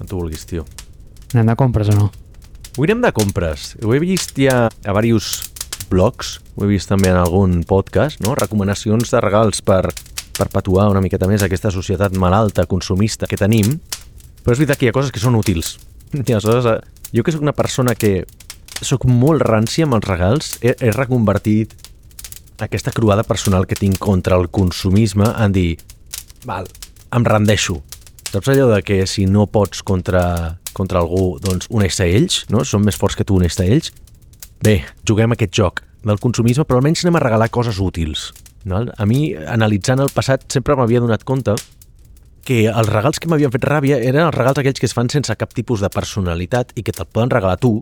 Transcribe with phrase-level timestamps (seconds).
[0.00, 0.64] on tu vulguis, tio.
[1.34, 2.10] Anem de compres o no?
[2.74, 3.74] Avui anem de compres.
[3.84, 5.50] Ho he vist ja a diversos
[5.90, 8.34] blogs, ho he vist també en algun podcast, no?
[8.38, 9.82] Recomanacions de regals per
[10.38, 13.76] perpetuar una miqueta més aquesta societat malalta, consumista que tenim,
[14.40, 15.76] però és veritat que hi ha coses que són útils.
[16.16, 18.24] I aleshores, eh, jo que sóc una persona que
[18.80, 21.74] sóc molt ranci amb els regals, he, he reconvertit
[22.64, 25.70] aquesta croada personal que tinc contra el consumisme en dir,
[26.48, 26.68] val,
[27.12, 27.80] em rendeixo.
[28.30, 30.22] Saps allò de que si no pots contra,
[30.72, 32.62] contra algú, doncs uneix-te a ells, no?
[32.62, 33.90] Són més forts que tu, uneix-te a ells.
[34.62, 34.76] Bé,
[35.08, 38.28] juguem aquest joc del consumisme, però almenys anem a regalar coses útils.
[38.68, 38.84] No?
[38.86, 41.56] A mi, analitzant el passat, sempre m'havia donat compte
[42.46, 45.34] que els regals que m'havien fet ràbia eren els regals aquells que es fan sense
[45.36, 47.80] cap tipus de personalitat i que te'l poden regalar tu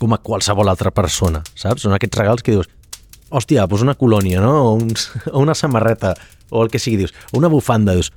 [0.00, 1.84] com a qualsevol altra persona, saps?
[1.84, 2.70] Són aquests regals que dius,
[3.32, 4.52] hòstia, doncs una colònia, no?
[4.68, 6.14] O, uns, o una samarreta,
[6.50, 8.12] o el que sigui, dius, o una bufanda, dius,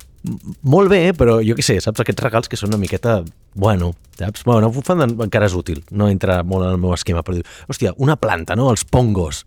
[0.66, 2.02] molt bé, però jo què sé, saps?
[2.02, 3.20] Aquests regals que són una miqueta,
[3.54, 4.44] bueno, saps?
[4.44, 7.62] Bueno, una bufanda encara és útil, no entra molt en el meu esquema, però dius,
[7.70, 8.70] hòstia, una planta, no?
[8.74, 9.44] Els pongos.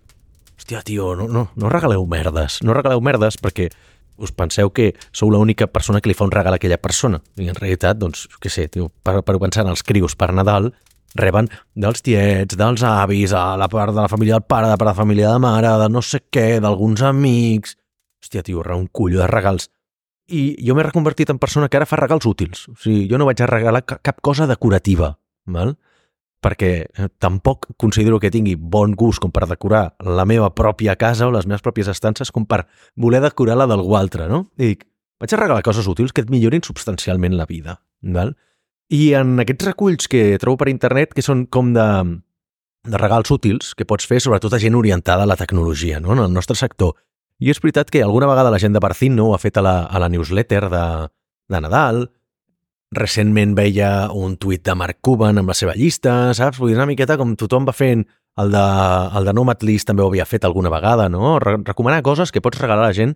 [0.59, 3.69] Hòstia, tio, no, no, no regaleu merdes, no regaleu merdes perquè
[4.19, 7.21] us penseu que sou l'única persona que li fa un regal a aquella persona.
[7.39, 10.73] I en realitat, doncs, què sé, tio, per, per pensar en els crios per Nadal,
[11.15, 14.89] reben dels tiets, dels avis, a la part de la família del pare, de part
[14.89, 17.77] de la família de mare, de no sé què, d'alguns amics...
[18.19, 19.69] Hòstia, tio, un cullo de regals.
[20.27, 22.65] I jo m'he reconvertit en persona que ara fa regals útils.
[22.67, 25.13] O sigui, jo no vaig a regalar cap cosa decorativa,
[25.47, 25.77] val?
[26.39, 31.27] perquè eh, tampoc considero que tingui bon gust com per decorar la meva pròpia casa
[31.27, 34.45] o les meves pròpies estances com per voler decorar la d'algú altre, no?
[34.59, 34.85] Dic,
[35.19, 38.37] vaig a regalar coses útils que et millorin substancialment la vida, val?
[38.89, 41.85] I en aquests reculls que trobo per internet, que són com de,
[42.89, 46.15] de regals útils que pots fer sobretot a gent orientada a la tecnologia, no?
[46.15, 46.95] en el nostre sector.
[47.39, 49.75] I és veritat que alguna vegada la gent de Barcino ho ha fet a la,
[49.85, 50.85] a la newsletter de,
[51.53, 52.07] de Nadal,
[52.91, 56.57] recentment veia un tuit de Mark Cuban amb la seva llista, saps?
[56.57, 58.07] Vull dir, una miqueta com tothom va fent
[58.41, 58.65] el de,
[59.19, 61.37] el de Nomad List també ho havia fet alguna vegada, no?
[61.43, 63.13] Re recomanar coses que pots regalar a la gent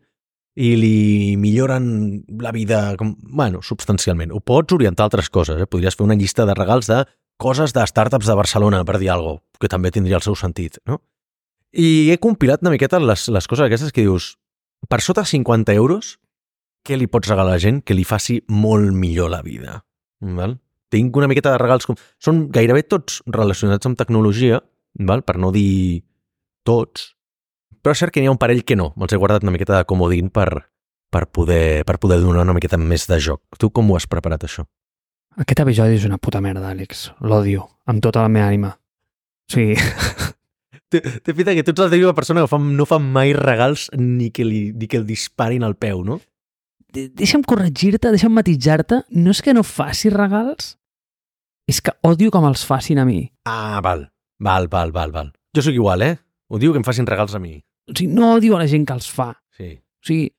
[0.55, 0.97] i li
[1.41, 4.33] milloren la vida, com, bueno, substancialment.
[4.33, 5.69] Ho pots orientar a altres coses, eh?
[5.69, 7.01] Podries fer una llista de regals de
[7.41, 10.77] coses de startups de Barcelona, per dir alguna cosa, que també tindria el seu sentit,
[10.85, 11.01] no?
[11.73, 14.35] I he compilat una miqueta les, les coses aquestes que dius,
[14.89, 16.17] per sota 50 euros,
[16.85, 19.79] què li pots regalar a la gent que li faci molt millor la vida?
[20.21, 20.59] Val?
[20.93, 21.87] Tinc una miqueta de regals...
[21.89, 21.97] Com...
[22.21, 24.61] Són gairebé tots relacionats amb tecnologia,
[24.99, 25.23] val?
[25.25, 26.03] per no dir
[26.67, 27.13] tots,
[27.83, 28.93] però és cert que n'hi ha un parell que no.
[28.95, 30.47] Me'ls he guardat una miqueta de comodín per,
[31.11, 33.43] per, poder, per poder donar una miqueta més de joc.
[33.59, 34.65] Tu com ho has preparat, això?
[35.43, 37.09] Aquest episodi és una puta merda, Àlex.
[37.25, 38.75] L'odio, amb tota la meva ànima.
[39.49, 39.75] O sigui...
[40.93, 44.45] Fet que tu ets la típica persona que fa, no fa mai regals ni que,
[44.45, 46.19] li, ni que el disparin al peu, no?
[46.93, 49.01] De deixa'm corregir-te, deixa'm matisjar-te.
[49.17, 50.75] No és que no faci regals,
[51.65, 53.23] és que odio com els facin a mi.
[53.49, 54.11] Ah, val.
[54.43, 55.33] Val, val, val, val.
[55.55, 56.17] Jo sóc igual, eh?
[56.53, 57.57] Odio que em facin regals a mi.
[57.89, 59.31] O sigui, no odio a la gent que els fa.
[59.57, 59.73] Sí.
[59.75, 60.29] O sigui,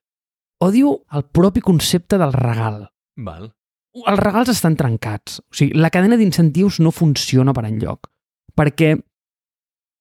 [0.64, 2.86] odio el propi concepte del regal.
[3.16, 3.50] Val.
[3.94, 5.40] Els regals estan trencats.
[5.44, 8.08] O sigui, la cadena d'incentius no funciona per enlloc.
[8.54, 8.94] Perquè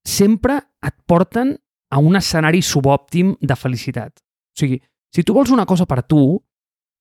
[0.08, 1.54] sempre et porten
[1.94, 4.18] a un escenari subòptim de felicitat.
[4.18, 4.80] O sigui,
[5.14, 6.40] si tu vols una cosa per tu,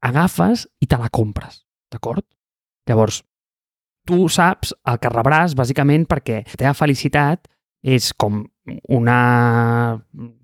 [0.05, 2.27] agafes i te la compres, d'acord?
[2.91, 3.23] Llavors,
[4.05, 7.47] tu saps el que rebràs bàsicament perquè la teva felicitat
[7.83, 8.43] és com
[8.89, 9.99] una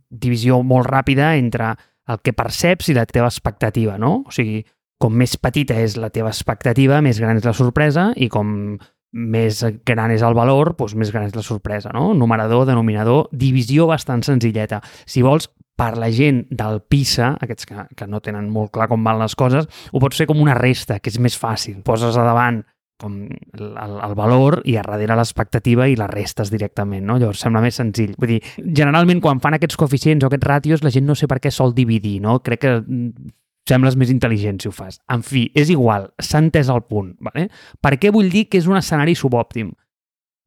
[0.08, 1.74] divisió molt ràpida entre
[2.08, 4.22] el que perceps i la teva expectativa, no?
[4.26, 4.62] O sigui,
[4.98, 8.78] com més petita és la teva expectativa, més gran és la sorpresa i com
[9.12, 12.12] més gran és el valor, doncs més gran és la sorpresa, no?
[12.14, 14.82] Numerador, denominador, divisió bastant senzilleta.
[15.06, 19.04] Si vols, per la gent del PISA, aquests que, que no tenen molt clar com
[19.06, 21.80] van les coses, ho pots fer com una resta, que és més fàcil.
[21.86, 22.64] Poses a davant
[22.98, 27.18] com el, el valor i a darrere l'expectativa i la restes directament, no?
[27.20, 28.14] Llavors sembla més senzill.
[28.18, 31.38] Vull dir, generalment quan fan aquests coeficients o aquests ràtios la gent no sé per
[31.42, 32.38] què sol dividir, no?
[32.44, 33.30] Crec que mm,
[33.68, 34.98] sembles més intel·ligent si ho fas.
[35.12, 37.14] En fi, és igual, s'ha entès el punt.
[37.24, 37.48] Vale?
[37.80, 39.72] Per què vull dir que és un escenari subòptim?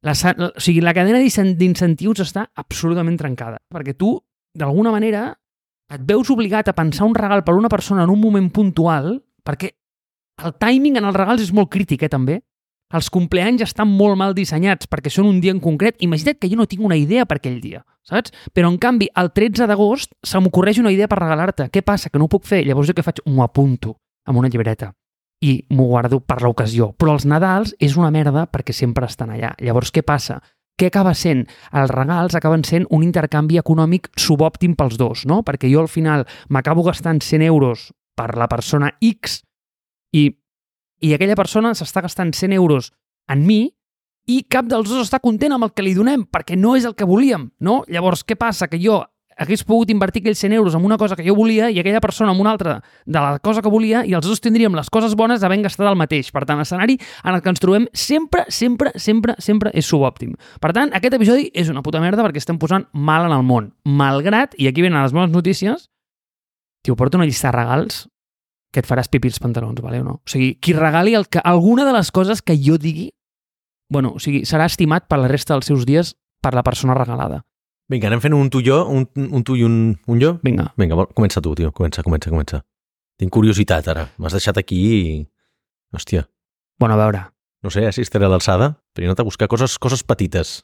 [0.02, 4.16] La, o sigui, la cadena d'incentius està absolutament trencada, perquè tu,
[4.58, 5.28] d'alguna manera,
[5.92, 9.74] et veus obligat a pensar un regal per una persona en un moment puntual perquè
[10.40, 12.42] el timing en els regals és molt crític, eh, també.
[12.92, 15.96] Els compleanys estan molt mal dissenyats perquè són un dia en concret.
[16.04, 18.34] Imagina't que jo no tinc una idea per aquell dia, saps?
[18.54, 21.70] Però, en canvi, el 13 d'agost se m'ocorreix una idea per regalar-te.
[21.72, 22.10] Què passa?
[22.10, 22.66] Que no ho puc fer.
[22.68, 23.24] Llavors jo què faig?
[23.26, 23.96] M'ho apunto
[24.28, 24.92] amb una llibreta
[25.42, 26.92] i m'ho guardo per l'ocasió.
[26.98, 29.56] Però els Nadals és una merda perquè sempre estan allà.
[29.60, 30.42] Llavors, què passa?
[30.78, 31.46] Què acaba sent?
[31.78, 35.42] Els regals acaben sent un intercanvi econòmic subòptim pels dos, no?
[35.46, 39.42] Perquè jo al final m'acabo gastant 100 euros per la persona X
[40.12, 40.30] i
[41.02, 42.92] i aquella persona s'està gastant 100 euros
[43.32, 43.62] en mi
[44.30, 46.94] i cap dels dos està content amb el que li donem perquè no és el
[46.96, 47.82] que volíem, no?
[47.90, 48.70] Llavors, què passa?
[48.70, 49.02] Que jo
[49.42, 52.36] hagués pogut invertir aquells 100 euros en una cosa que jo volia i aquella persona
[52.36, 52.76] en una altra
[53.06, 55.98] de la cosa que volia i els dos tindríem les coses bones havent gastat el
[55.98, 56.30] mateix.
[56.30, 60.36] Per tant, l'escenari en el que ens trobem sempre, sempre, sempre, sempre és subòptim.
[60.62, 63.74] Per tant, aquest episodi és una puta merda perquè estem posant mal en el món.
[63.90, 65.90] Malgrat, i aquí venen les bones notícies,
[66.86, 68.06] tio, porto una llista de regals
[68.72, 70.18] que et faràs pipi els pantalons, vale o no?
[70.22, 73.10] O sigui, qui regali el que, alguna de les coses que jo digui,
[73.92, 77.42] bueno, o sigui, serà estimat per la resta dels seus dies per la persona regalada.
[77.92, 79.76] Vinga, anem fent un tu i jo, un, un tu i un,
[80.08, 80.38] un jo?
[80.48, 80.70] Vinga.
[80.80, 81.74] Vinga, comença tu, tio.
[81.76, 82.62] Comença, comença, comença.
[83.20, 84.08] Tinc curiositat, ara.
[84.18, 85.02] M'has deixat aquí i...
[85.92, 86.24] Hòstia.
[86.80, 87.26] Bueno, a veure,
[87.62, 90.62] No sé eh, si estaré a l'alçada, però he anat a buscar coses, coses petites.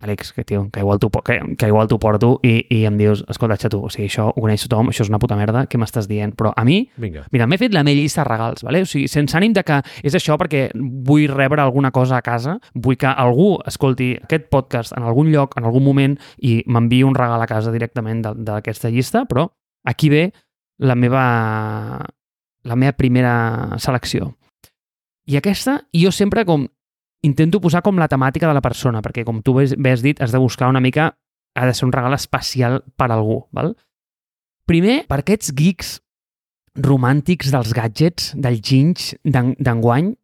[0.00, 3.58] Àlex, que, tio, que igual t'ho que, que igual porto i, i em dius, escolta,
[3.60, 6.32] xato, o sigui, això ho coneix tothom, això és una puta merda, què m'estàs dient?
[6.38, 7.26] Però a mi, Vinga.
[7.34, 8.80] mira, m'he fet la meva llista de regals, vale?
[8.80, 12.56] o sigui, sense ànim de que és això perquè vull rebre alguna cosa a casa,
[12.72, 17.18] vull que algú escolti aquest podcast en algun lloc, en algun moment, i m'enviï un
[17.18, 19.50] regal a casa directament d'aquesta llista, però
[19.84, 20.30] aquí ve
[20.80, 21.24] la meva,
[22.64, 24.32] la meva primera selecció.
[25.28, 26.70] I aquesta, jo sempre com
[27.22, 30.32] intento posar com la temàtica de la persona, perquè com tu bé has dit, has
[30.32, 31.16] de buscar una mica,
[31.54, 33.74] ha de ser un regal especial per a algú, val?
[34.66, 36.00] Primer, per aquests geeks
[36.78, 40.14] romàntics dels gadgets, del ginge d'en- d'enguany,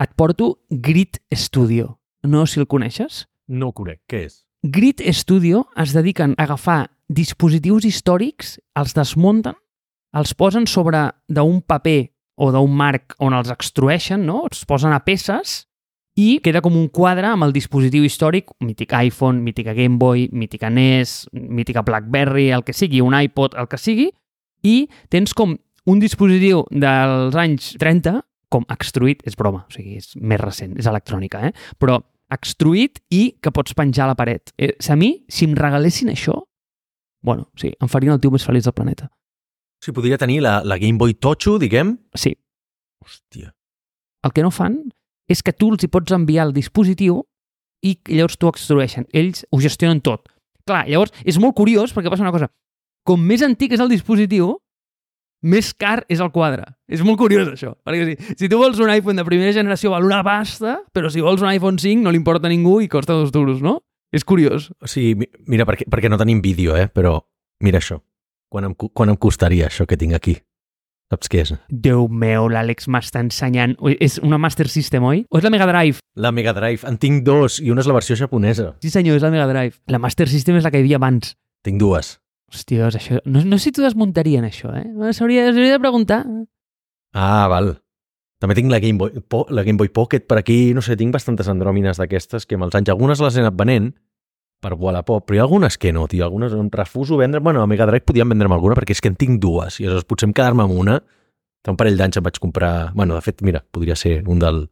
[0.00, 1.98] et porto Grit Studio.
[2.22, 3.26] No si el coneixes?
[3.48, 4.00] No ho conec.
[4.08, 4.44] Què és?
[4.62, 9.54] Grit Studio es dediquen a agafar dispositius històrics, els desmunten,
[10.14, 14.44] els posen sobre d'un paper o d'un marc on els extrueixen, no?
[14.50, 15.66] els posen a peces
[16.18, 20.70] i queda com un quadre amb el dispositiu històric, mític iPhone, mítica Game Boy, mítica
[20.70, 24.08] NES, mítica BlackBerry, el que sigui, un iPod, el que sigui,
[24.66, 25.54] i tens com
[25.88, 28.18] un dispositiu dels anys 30
[28.50, 31.52] com extruït, és broma, o sigui, és més recent, és electrònica, eh?
[31.78, 32.00] però
[32.34, 34.52] extruït i que pots penjar a la paret.
[34.58, 36.34] Eh, a mi, si em regalessin això,
[37.22, 39.06] bueno, sí, em farien el tio més feliç del planeta.
[39.06, 41.94] O sigui, podria tenir la, la Game Boy Tocho, diguem?
[42.16, 42.34] Sí,
[43.04, 43.52] Hòstia.
[44.26, 44.80] el que no fan
[45.28, 47.22] és que tu els hi pots enviar el dispositiu
[47.84, 49.06] i llavors t'ho extrueixen.
[49.12, 50.26] Ells ho gestionen tot.
[50.66, 52.48] Clar, llavors és molt curiós perquè passa una cosa.
[53.06, 54.56] Com més antic és el dispositiu,
[55.46, 56.64] més car és el quadre.
[56.90, 57.76] És molt curiós, això.
[57.86, 61.22] Perquè si, si tu vols un iPhone de primera generació val una pasta, però si
[61.22, 63.78] vols un iPhone 5 no li importa a ningú i costa dos duros, no?
[64.12, 64.70] És curiós.
[64.82, 66.88] O sigui, mi- mira, perquè, perquè no tenim vídeo, eh?
[66.88, 67.20] Però
[67.62, 68.00] mira això.
[68.50, 70.38] Quan em, quan em costaria això que tinc aquí?
[71.08, 71.54] Saps què és?
[71.72, 73.78] Déu meu, l'Àlex m'està ensenyant...
[73.96, 75.22] És una Master System, oi?
[75.32, 76.02] O és la Mega Drive?
[76.20, 76.84] La Mega Drive.
[76.88, 78.74] En tinc dos i una és la versió japonesa.
[78.84, 79.78] Sí, senyor, és la Mega Drive.
[79.88, 81.32] La Master System és la que hi havia abans.
[81.64, 82.18] Tinc dues.
[82.52, 83.22] Hòsties, això...
[83.24, 84.84] No, no sé si t'ho desmuntarien, això, eh?
[85.16, 86.22] S'hauria de preguntar.
[87.16, 87.78] Ah, val.
[88.38, 89.16] També tinc la Game Boy,
[89.50, 92.76] la Game Boy Pocket per aquí, no sé, tinc bastantes andròmines d'aquestes que amb els
[92.78, 93.90] anys, algunes les he anat venent
[94.62, 97.68] per Wallapop, però hi ha algunes que no, tio, algunes em refuso vendre, bueno, a
[97.70, 100.34] Mega Drive podien vendre'm alguna perquè és que en tinc dues, i aleshores potser em
[100.34, 100.98] quedar-me amb una,
[101.64, 104.64] fa un parell d'anys em vaig comprar, bueno, de fet, mira, podria ser un del,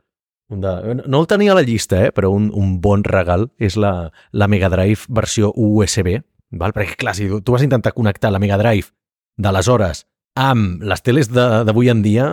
[0.49, 0.73] un de,
[1.07, 4.51] no el tenia a la llista, eh, però un, un bon regal és la, la
[4.51, 6.21] Mega Drive versió USB,
[6.55, 6.75] val?
[6.75, 8.93] perquè clar, si tu, vas intentar connectar la Mega Drive
[9.39, 10.05] d'aleshores
[10.37, 12.29] amb les teles d'avui en dia,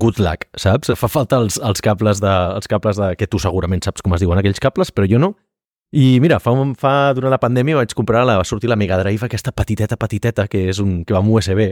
[0.00, 0.92] good luck, saps?
[0.96, 4.22] Fa falta els, els cables, de, els cables de, que tu segurament saps com es
[4.22, 5.34] diuen aquells cables, però jo no.
[5.96, 8.98] I mira, fa, un- fa durant la pandèmia vaig comprar, la, va sortir la Mega
[9.00, 11.70] Drive, aquesta petiteta, petiteta, que és un, que va amb USB,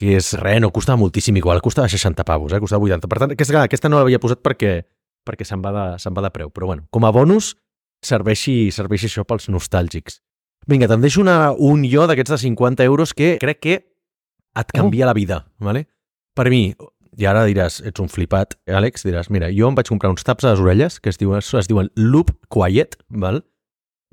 [0.00, 2.60] que és res, no costava moltíssim igual, costava 60 pavos, eh?
[2.62, 3.08] costava 80.
[3.10, 4.78] Per tant, aquesta, aquesta no l'havia posat perquè,
[5.28, 6.48] perquè se'n va, de, se'n va de preu.
[6.50, 7.52] Però bueno, com a bonus,
[8.04, 10.20] serveixi, serveixi això pels nostàlgics.
[10.66, 13.74] Vinga, te'n deixo una, un jo d'aquests de 50 euros que crec que
[14.56, 15.84] et canvia la vida, ¿vale?
[16.34, 16.72] Per mi,
[17.18, 20.44] i ara diràs, ets un flipat, Àlex, diràs, mira, jo em vaig comprar uns taps
[20.44, 23.42] a les orelles que es diuen, es diuen Loop Quiet, val?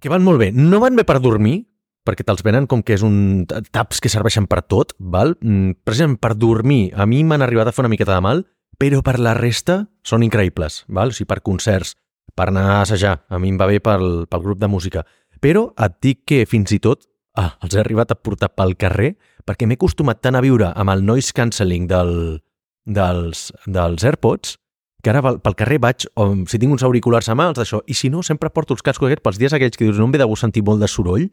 [0.01, 0.49] que van molt bé.
[0.51, 1.67] No van bé per dormir,
[2.07, 5.35] perquè te'ls venen com que és un taps que serveixen per tot, val?
[5.39, 8.43] Mm, Precisament per dormir, a mi m'han arribat a fer una miqueta de mal,
[8.81, 11.13] però per la resta són increïbles, val?
[11.13, 11.93] O sigui, per concerts,
[12.33, 15.05] per anar a assajar, a mi em va bé pel, pel grup de música.
[15.41, 17.05] Però et dic que fins i tot
[17.37, 19.15] ah, els he arribat a portar pel carrer
[19.45, 22.41] perquè m'he acostumat tant a viure amb el noise cancelling del,
[22.85, 24.57] dels, dels AirPods
[25.01, 27.95] que ara pel, carrer vaig, o si tinc uns auriculars a mà, els d'això, i
[27.97, 30.21] si no, sempre porto els cascos aquests pels dies aquells que dius, no em ve
[30.21, 31.25] de gust sentir molt de soroll,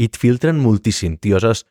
[0.00, 1.36] i et filtren moltíssim, tio.
[1.36, 1.66] Aleshores,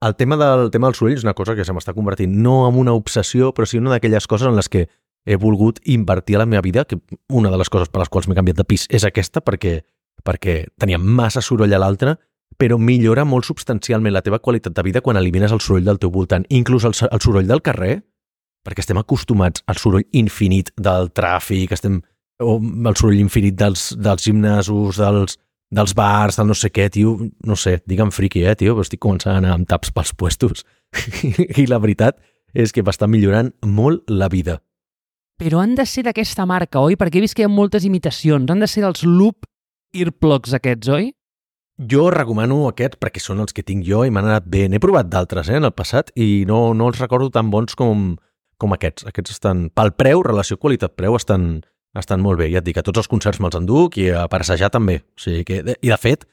[0.00, 2.78] el tema del tema del soroll és una cosa que se m'està convertint no en
[2.80, 4.86] una obsessió, però sí una d'aquelles coses en les que
[5.28, 6.96] he volgut invertir a la meva vida, que
[7.28, 9.82] una de les coses per les quals m'he canviat de pis és aquesta, perquè,
[10.24, 12.16] perquè tenia massa soroll a l'altre,
[12.56, 16.10] però millora molt substancialment la teva qualitat de vida quan elimines el soroll del teu
[16.10, 16.46] voltant.
[16.48, 18.00] Inclús el, el soroll del carrer,
[18.66, 22.00] perquè estem acostumats al soroll infinit del tràfic, estem
[22.40, 25.36] o el soroll infinit dels, dels gimnasos, dels,
[25.70, 27.14] dels bars, del no sé què, tio,
[27.46, 30.64] no sé, digue'm friqui, eh, tio, però estic començant a anar amb taps pels puestos.
[31.62, 32.18] I la veritat
[32.56, 34.58] és que m'està millorant molt la vida.
[35.40, 36.98] Però han de ser d'aquesta marca, oi?
[37.00, 38.50] Perquè he vist que hi ha moltes imitacions.
[38.50, 39.46] Han de ser els Loop
[39.96, 41.12] Earplugs aquests, oi?
[41.90, 44.66] Jo recomano aquests perquè són els que tinc jo i m'han anat bé.
[44.68, 48.18] N'he provat d'altres eh, en el passat i no, no els recordo tan bons com,
[48.60, 49.06] com aquests.
[49.10, 51.62] Aquests estan, pel preu, relació qualitat-preu, estan,
[51.98, 52.50] estan molt bé.
[52.52, 55.00] Ja et dic, a tots els concerts me'ls enduc i a per assajar també.
[55.16, 56.26] O sigui que, I de fet,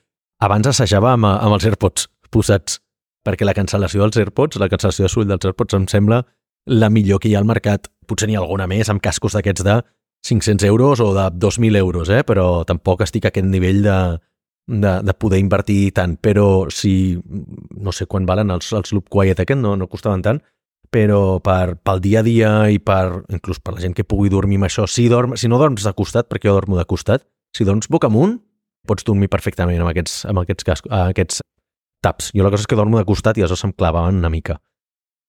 [0.43, 2.81] abans assajava amb, amb els AirPods posats,
[3.25, 6.23] perquè la cancel·lació dels AirPods, la cancel·lació de soroll dels AirPods em sembla
[6.67, 7.87] la millor que hi ha al mercat.
[8.07, 9.81] Potser n'hi ha alguna més amb cascos d'aquests de
[10.27, 12.23] 500 euros o de 2.000 euros, eh?
[12.27, 13.97] però tampoc estic a aquest nivell de,
[14.67, 16.17] de, de poder invertir tant.
[16.21, 17.17] Però si,
[17.77, 20.43] no sé quan valen els, els Loop Quiet aquest, no, no costaven tant,
[20.93, 24.59] però per, pel dia a dia i per, inclús per la gent que pugui dormir
[24.61, 27.25] amb això, si, dorm, si no dorms de costat, perquè jo dormo de costat,
[27.55, 28.37] si dorms boca amunt,
[28.87, 31.41] pots dormir perfectament amb aquests, amb aquests, cascos, aquests
[32.03, 32.31] taps.
[32.35, 34.59] Jo la cosa és que dormo de costat i els se'm clavaven una mica.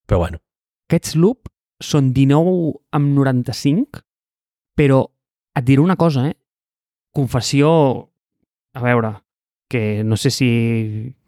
[0.07, 0.39] Però bueno.
[0.89, 1.51] Aquests loop
[1.83, 4.03] són 19 amb 95,
[4.79, 5.03] però
[5.55, 6.35] et diré una cosa, eh?
[7.15, 7.69] Confessió,
[8.73, 9.13] a veure,
[9.69, 10.49] que no sé si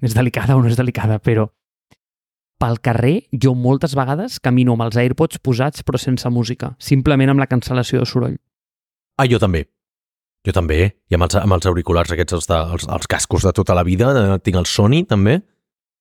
[0.02, 1.48] és delicada o no és delicada, però
[2.62, 7.42] pel carrer jo moltes vegades camino amb els AirPods posats però sense música, simplement amb
[7.42, 8.38] la cancel·lació de soroll.
[9.18, 9.66] Ah, jo també.
[10.46, 13.54] Jo també, i amb els, amb els auriculars aquests, els, de, els, els cascos de
[13.54, 15.36] tota la vida, eh, tinc el Sony també,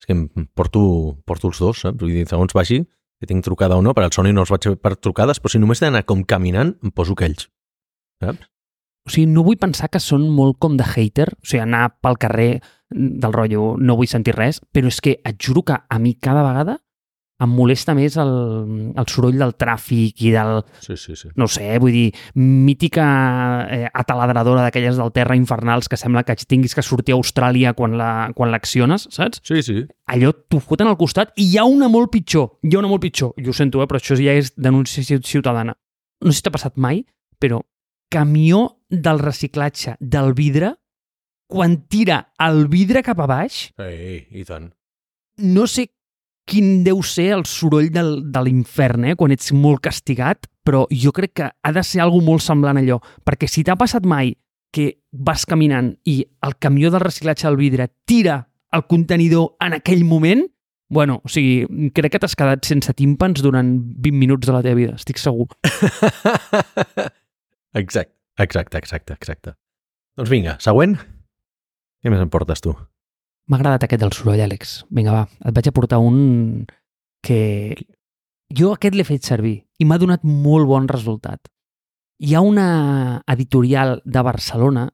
[0.00, 0.22] és que em
[0.56, 0.82] porto,
[1.28, 2.00] porto els dos, saps?
[2.00, 2.80] Vull dir, segons vagi,
[3.20, 5.60] si tinc trucada o no, per al Sony no els vaig per trucades, però si
[5.60, 7.50] només he d'anar com caminant, em poso aquells,
[8.24, 8.48] saps?
[9.08, 12.16] O sigui, no vull pensar que són molt com de hater, o sigui, anar pel
[12.20, 12.50] carrer
[12.90, 16.42] del rotllo no vull sentir res, però és que et juro que a mi cada
[16.46, 16.80] vegada
[17.40, 18.30] em molesta més el,
[19.00, 20.60] el soroll del tràfic i del...
[20.84, 21.30] Sí, sí, sí.
[21.40, 23.06] No sé, vull dir, mítica
[23.64, 27.96] eh, ataladradora d'aquelles del terra infernals que sembla que tinguis que sortir a Austràlia quan
[27.96, 29.40] l'acciones, la, quan saps?
[29.46, 29.78] Sí, sí.
[30.12, 33.06] Allò t'ho foten al costat i hi ha una molt pitjor, hi ha una molt
[33.06, 33.32] pitjor.
[33.40, 35.78] Jo ho sento, eh, però això ja és denúncia ciutadana.
[36.20, 37.06] No sé si t'ha passat mai,
[37.40, 37.62] però
[38.12, 40.74] camió del reciclatge del vidre
[41.50, 43.70] quan tira el vidre cap a baix...
[43.82, 44.70] Ei, i tant.
[45.42, 45.88] No sé
[46.50, 51.12] quin deu ser el soroll del, de l'infern, eh, quan ets molt castigat, però jo
[51.14, 54.32] crec que ha de ser algo molt semblant a allò, perquè si t'ha passat mai
[54.74, 60.04] que vas caminant i el camió del reciclatge del vidre tira el contenidor en aquell
[60.06, 60.44] moment,
[60.90, 63.70] bueno, o sigui, crec que t'has quedat sense tímpans durant
[64.02, 65.48] 20 minuts de la teva vida, estic segur.
[67.80, 69.56] exacte, exacte, exacte, exacte.
[70.18, 70.98] Doncs vinga, següent.
[72.00, 72.74] Què més em portes tu?
[73.50, 74.76] M'ha agradat aquest del soroll, Àlex.
[74.94, 76.66] Vinga, va, et vaig aportar un
[77.26, 77.40] que...
[78.50, 81.50] Jo aquest l'he fet servir i m'ha donat molt bon resultat.
[82.18, 84.88] Hi ha una editorial de Barcelona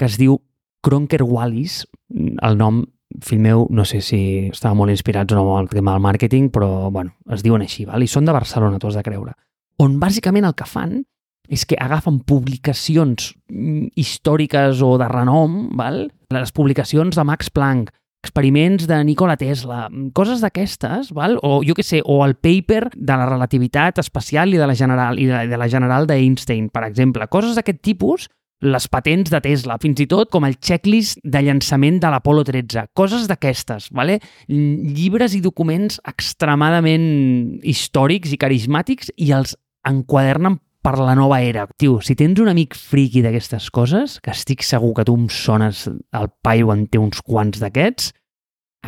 [0.00, 0.40] que es diu
[0.82, 2.80] Cronker Wallis, el nom,
[3.22, 6.48] fill meu, no sé si estava molt inspirats o no amb el tema del màrqueting,
[6.50, 8.02] però bueno, es diuen així, val?
[8.02, 9.36] i són de Barcelona, tu has de creure.
[9.78, 11.02] On bàsicament el que fan
[11.50, 16.06] és que agafen publicacions mm, històriques o de renom, val?
[16.30, 17.90] les publicacions de Max Planck,
[18.22, 21.40] experiments de Nikola Tesla, mm, coses d'aquestes, val?
[21.42, 25.18] o jo que sé, o el paper de la relativitat especial i de la general
[25.18, 28.30] i de, de la general d'Einstein, per exemple, coses d'aquest tipus,
[28.60, 32.90] les patents de Tesla, fins i tot com el checklist de llançament de l'Apolo 13,
[32.94, 34.20] coses d'aquestes, vale?
[34.46, 39.56] llibres i documents extremadament històrics i carismàtics i els
[39.88, 41.66] enquadernen per la nova era.
[41.78, 45.86] Tio, si tens un amic friqui d'aquestes coses, que estic segur que tu em sones
[45.88, 48.12] el paio en té uns quants d'aquests,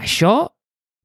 [0.01, 0.35] això,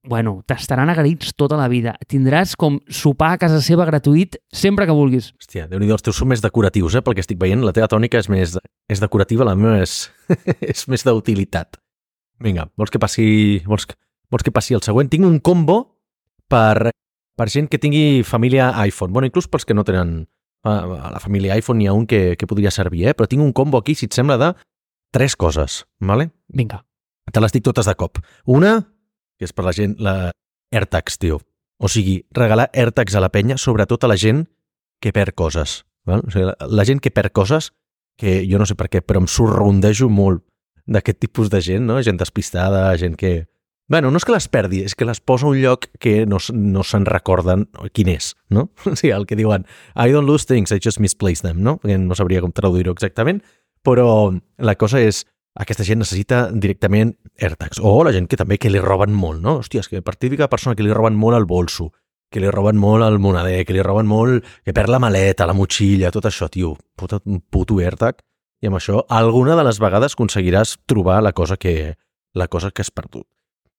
[0.07, 1.97] bueno, t'estaran agraïts tota la vida.
[2.07, 5.33] Tindràs com sopar a casa seva gratuït sempre que vulguis.
[5.35, 7.03] Hòstia, déu nhi els teus són més decoratius, eh?
[7.03, 8.55] Pel que estic veient, la teva tònica és més
[8.87, 10.07] és decorativa, la meva és,
[10.71, 11.81] és més d'utilitat.
[12.43, 13.27] Vinga, vols que passi
[13.67, 13.89] vols,
[14.31, 15.09] vols que passi el següent?
[15.11, 15.81] Tinc un combo
[16.47, 16.93] per,
[17.35, 19.11] per gent que tingui família iPhone.
[19.11, 20.21] Bueno, inclús pels que no tenen
[20.67, 23.15] a la família iPhone hi ha un que, que podria servir, eh?
[23.17, 24.51] però tinc un combo aquí, si et sembla, de
[25.15, 26.31] tres coses, vale?
[26.47, 26.83] Vinga.
[27.31, 28.19] Te les dic totes de cop.
[28.45, 28.79] Una,
[29.37, 30.31] que és per la gent, la
[30.73, 31.41] AirTags, tio.
[31.77, 34.45] O sigui, regalar AirTags a la penya, sobretot a la gent
[35.03, 35.83] que perd coses.
[36.07, 36.23] Val?
[36.25, 37.71] O sigui, la, la gent que perd coses,
[38.17, 40.43] que jo no sé per què, però em sorrondejo molt
[40.87, 41.99] d'aquest tipus de gent, no?
[42.01, 43.45] Gent despistada, gent que,
[43.87, 46.41] Bueno, no és que les perdi, és que les posa a un lloc que no,
[46.51, 48.67] no se'n recorden quin és, no?
[48.89, 49.63] O sigui, el que diuen
[49.95, 51.77] I don't lose things, I just misplace them, no?
[51.79, 53.39] Perquè no sabria com traduir-ho exactament,
[53.87, 55.23] però la cosa és
[55.57, 57.79] aquesta gent necessita directament AirTags.
[57.79, 59.61] O la gent que també que li roben molt, no?
[59.61, 61.93] Hòstia, és que per típica persona que li roben molt el bolso,
[62.29, 65.55] que li roben molt el monader, que li roben molt, que perd la maleta, la
[65.55, 68.19] motxilla, tot això, tio, puto, un puto AirTag,
[68.61, 71.95] i amb això alguna de les vegades aconseguiràs trobar la cosa que,
[72.35, 73.25] la cosa que has perdut.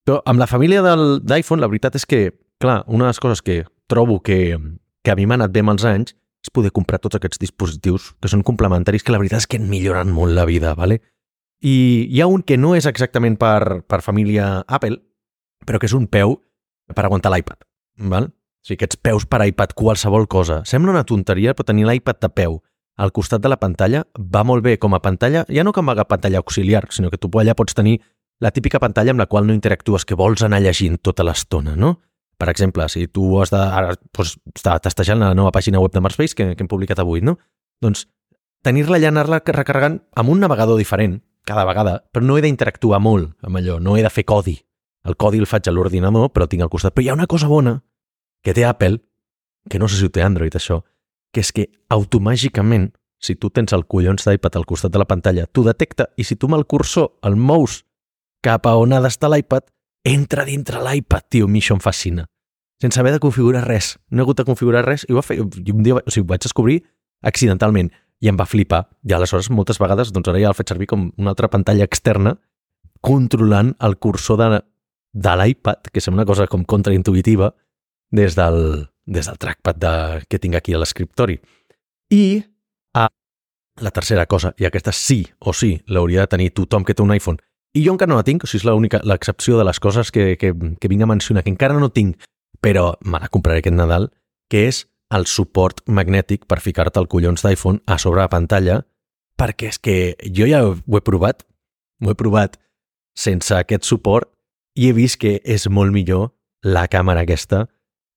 [0.09, 3.59] Però amb la família d'iPhone, la veritat és que, clar, una de les coses que
[3.93, 4.57] trobo que,
[5.05, 8.07] que a mi m'ha anat bé amb els anys és poder comprar tots aquests dispositius
[8.17, 11.03] que són complementaris, que la veritat és que en milloren molt la vida, ¿vale?
[11.61, 14.97] I hi ha un que no és exactament per, per família Apple,
[15.69, 16.39] però que és un peu
[16.97, 17.69] per aguantar l'iPad,
[18.09, 18.33] val?
[18.33, 20.63] O sigui, aquests peus per iPad, qualsevol cosa.
[20.65, 22.63] Sembla una tonteria, però tenir l'iPad de peu
[22.97, 26.01] al costat de la pantalla va molt bé com a pantalla, ja no com a
[26.09, 28.01] pantalla auxiliar, sinó que tu allà pots tenir
[28.41, 31.99] la típica pantalla amb la qual no interactues, que vols anar llegint tota l'estona, no?
[32.39, 36.03] Per exemple, si tu has de, ara doncs, està tastejant la nova pàgina web de
[36.05, 37.35] Marspace que, que hem publicat avui, no?
[37.83, 38.07] Doncs
[38.63, 41.19] tenir-la allà, anar-la recarregant amb un navegador diferent
[41.49, 44.55] cada vegada, però no he d'interactuar molt amb allò, no he de fer codi.
[45.09, 46.95] El codi el faig a l'ordinador, però tinc al costat.
[46.95, 47.79] Però hi ha una cosa bona
[48.45, 49.01] que té Apple,
[49.71, 50.83] que no sé si ho té Android això,
[51.33, 55.49] que és que automàgicament, si tu tens el collons d'iPad al costat de la pantalla,
[55.51, 57.83] t'ho detecta i si tu amb el cursor el mous
[58.45, 59.67] cap a on ha d'estar l'iPad,
[60.05, 62.27] entra dintre l'iPad, tio, a mi això em fascina.
[62.83, 63.97] Sense haver de configurar res.
[64.11, 66.27] No he hagut de configurar res i ho, va fer, i un dia o sigui,
[66.27, 66.79] ho vaig descobrir
[67.27, 67.91] accidentalment
[68.23, 68.85] i em va flipar.
[69.03, 72.37] I aleshores, moltes vegades, doncs ara ja el faig servir com una altra pantalla externa
[73.01, 74.61] controlant el cursor de,
[75.13, 77.53] de l'iPad, que sembla una cosa com contraintuitiva,
[78.11, 81.39] des del, des del trackpad de, que tinc aquí a l'escriptori.
[82.11, 82.43] I
[82.95, 83.09] a
[83.83, 87.15] la tercera cosa, i aquesta sí o sí l'hauria de tenir tothom que té un
[87.15, 87.39] iPhone,
[87.79, 90.53] i jo encara no la tinc, o sigui, és l'excepció de les coses que, que,
[90.53, 92.19] que vinc a mencionar, que encara no tinc,
[92.61, 94.09] però me la compraré aquest Nadal,
[94.51, 98.81] que és el suport magnètic per ficar-te el collons d'iPhone a sobre la pantalla,
[99.39, 99.97] perquè és que
[100.35, 101.45] jo ja ho he provat,
[102.03, 102.59] ho he provat
[103.19, 104.31] sense aquest suport
[104.79, 106.33] i he vist que és molt millor
[106.67, 107.67] la càmera aquesta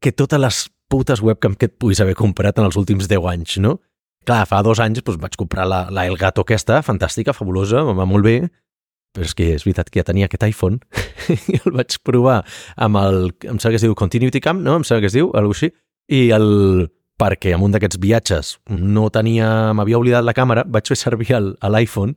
[0.02, 0.60] que totes les
[0.92, 3.78] putes webcam que et puguis haver comprat en els últims 10 anys, no?
[4.26, 8.26] Clar, fa dos anys doncs, vaig comprar la, la Elgato aquesta, fantàstica, fabulosa, va molt
[8.26, 8.36] bé,
[9.12, 10.80] però és que és veritat que ja tenia aquest iPhone
[11.52, 12.42] i el vaig provar
[12.76, 14.80] amb el, em sembla que es diu Continuity Cam, no?
[14.80, 15.72] Em sembla que es diu, alguna així,
[16.12, 16.90] i el,
[17.22, 21.72] perquè en un d'aquests viatges no tenia, m'havia oblidat la càmera, vaig fer servir a
[21.72, 22.16] l'iPhone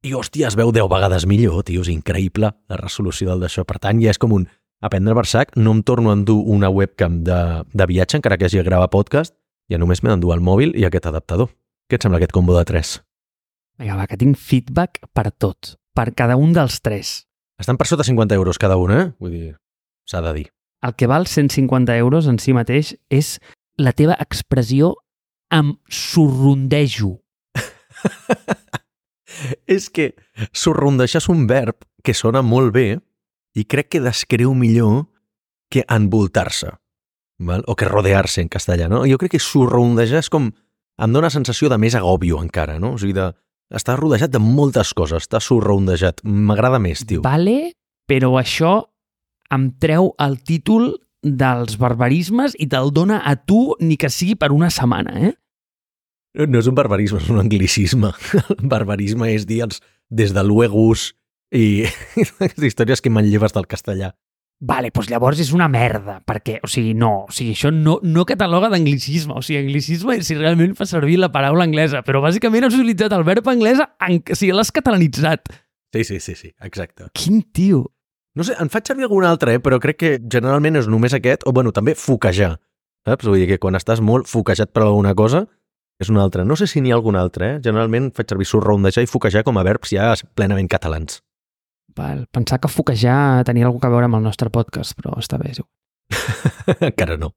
[0.00, 3.66] i, hòstia, es veu 10 vegades millor, tio, és increïble la resolució del d'això.
[3.68, 4.46] Per tant, ja és com un
[4.80, 8.48] aprendre per sac, no em torno a endur una webcam de, de viatge, encara que
[8.48, 9.34] hagi de gravar podcast,
[9.68, 11.52] ja només m'he d'endur el mòbil i aquest adaptador.
[11.90, 12.94] Què et sembla aquest combo de 3?
[13.82, 15.74] Vinga, va, que tinc feedback per tot.
[15.96, 17.26] Per cada un dels tres.
[17.60, 19.04] Estan per sota 50 euros cada un, eh?
[19.20, 19.54] Vull dir,
[20.08, 20.46] s'ha de dir.
[20.80, 23.36] El que val 150 euros en si mateix és
[23.76, 24.94] la teva expressió
[25.52, 27.18] amb sorrondejo.
[29.76, 30.14] és que
[30.56, 32.88] sorrondejar és un verb que sona molt bé
[33.58, 35.04] i crec que descriu millor
[35.70, 36.72] que envoltar-se,
[37.38, 37.62] val?
[37.66, 39.04] o que rodear-se en castellà, no?
[39.06, 40.50] Jo crec que sorrondejar és com...
[41.00, 42.94] em dóna sensació de més agòbio encara, no?
[42.96, 43.30] O sigui, de,
[43.70, 46.24] està rodejat de moltes coses, està sorrondejat.
[46.24, 47.22] M'agrada més, tio.
[47.24, 47.72] Vale,
[48.10, 48.80] però això
[49.54, 54.50] em treu el títol dels barbarismes i te'l dona a tu ni que sigui per
[54.54, 55.32] una setmana, eh?
[56.38, 58.12] No, no és un barbarisme, és un anglicisme.
[58.56, 59.80] El barbarisme és dir els
[60.10, 61.10] des de luegus
[61.50, 61.86] i
[62.22, 64.12] aquestes històries que manlleves del castellà.
[64.60, 68.26] Vale, doncs llavors és una merda, perquè, o sigui, no, o sigui, això no, no
[68.28, 72.68] cataloga d'anglicisme, o sigui, anglicisme és si realment fa servir la paraula anglesa, però bàsicament
[72.68, 75.48] has utilitzat el verb anglès, en, o sigui, l'has catalanitzat.
[75.96, 77.08] Sí, sí, sí, sí, exacte.
[77.16, 77.86] Quin tio.
[78.36, 79.62] No sé, en faig servir algun altre, eh?
[79.64, 82.58] però crec que generalment és només aquest, o bueno, també foquejar.
[83.08, 83.26] Saps?
[83.32, 85.46] Vull dir que quan estàs molt foquejat per alguna cosa,
[86.00, 86.44] és un altre.
[86.44, 87.58] No sé si n'hi ha algun altre, eh?
[87.64, 91.22] Generalment faig servir sorrondejar i foquejar com a verbs ja plenament catalans.
[91.96, 95.54] Val, pensar que foquejar tenia alguna a veure amb el nostre podcast, però està bé.
[95.56, 95.70] igual.
[96.90, 97.32] Encara no.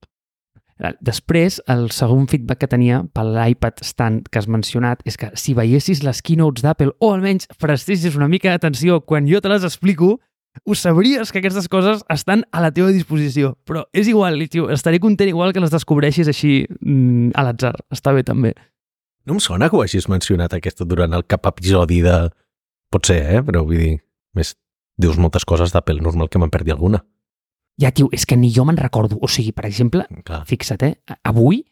[1.00, 5.54] Després, el segon feedback que tenia per l'iPad stand que has mencionat és que si
[5.56, 10.18] veiessis les keynotes d'Apple o almenys prestessis una mica d'atenció quan jo te les explico,
[10.66, 13.56] ho sabries que aquestes coses estan a la teva disposició.
[13.66, 17.74] Però és igual, tio, estaré content igual que les descobreixis així mm, a l'atzar.
[17.94, 18.54] Està bé també.
[19.26, 22.28] No em sona que ho hagis mencionat aquest durant el cap episodi de...
[22.94, 23.39] Pot ser, eh?
[23.42, 23.94] Però vull dir,
[24.38, 24.56] més
[25.00, 27.04] dius moltes coses d'Apple, normal que me'n perdi alguna.
[27.82, 29.17] Ja, tio, és que ni jo me'n recordo.
[29.22, 30.43] O sigui, per exemple, Clar.
[30.46, 31.17] fixa't, eh?
[31.26, 31.63] Avui,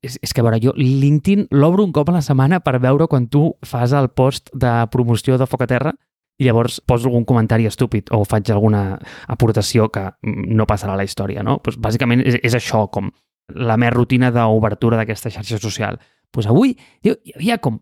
[0.00, 3.08] és, és que a veure, jo LinkedIn l'obro un cop a la setmana per veure
[3.10, 5.92] quan tu fas el post de promoció de Foc a Terra
[6.38, 11.06] i llavors poso algun comentari estúpid o faig alguna aportació que no passarà a la
[11.06, 11.58] història, no?
[11.64, 13.10] Pues, bàsicament és, és això, com
[13.48, 15.98] la meva rutina d'obertura d'aquesta xarxa social.
[16.30, 17.80] Pues avui tio, hi havia com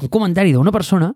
[0.00, 1.12] un comentari d'una persona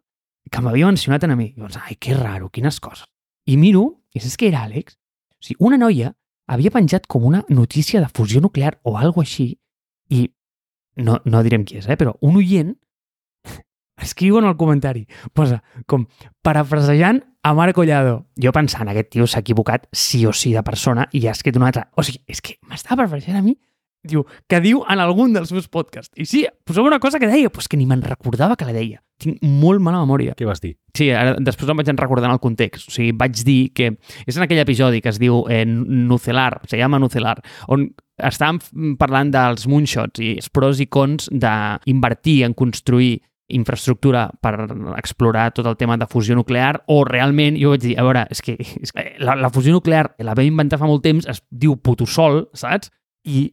[0.51, 1.53] que m'havia mencionat a mi.
[1.53, 3.07] I llavors, ai, que raro, quines coses.
[3.49, 3.85] I miro,
[4.15, 4.99] i saps què era, Àlex?
[5.39, 6.13] O sigui, una noia
[6.49, 9.53] havia penjat com una notícia de fusió nuclear o algo així
[10.11, 10.27] i
[10.97, 11.97] no, no direm qui és, eh?
[11.97, 12.73] però un oient
[14.05, 15.05] escriu en el comentari,
[15.37, 16.09] posa com
[16.43, 18.25] parafrasejant a Marc Collado.
[18.41, 21.71] Jo pensant, aquest tio s'ha equivocat sí o sí de persona i ha escrit una
[21.71, 21.87] altra.
[21.97, 23.55] O sigui, és que m'estava parafrasejant a mi
[24.11, 26.13] diu, que diu en algun dels meus podcasts.
[26.17, 28.75] I sí, posava una cosa que deia, però és que ni me'n recordava que la
[28.77, 29.03] deia.
[29.19, 30.37] Tinc molt mala memòria.
[30.39, 30.77] Què vas dir?
[30.95, 32.91] Sí, ara, després em vaig recordar en el context.
[32.91, 33.93] O sigui, vaig dir que
[34.27, 39.31] és en aquell episodi que es diu eh, Nucelar, se llama Nucelar, on estàvem parlant
[39.35, 43.19] dels moonshots i els pros i cons d'invertir en construir
[43.49, 44.69] infraestructura per
[44.99, 48.43] explorar tot el tema de fusió nuclear o realment, jo vaig dir, a veure, és
[48.45, 51.79] que, és que la, la fusió nuclear la vam inventar fa molt temps, es diu
[51.81, 52.93] putosol, saps?
[53.25, 53.49] I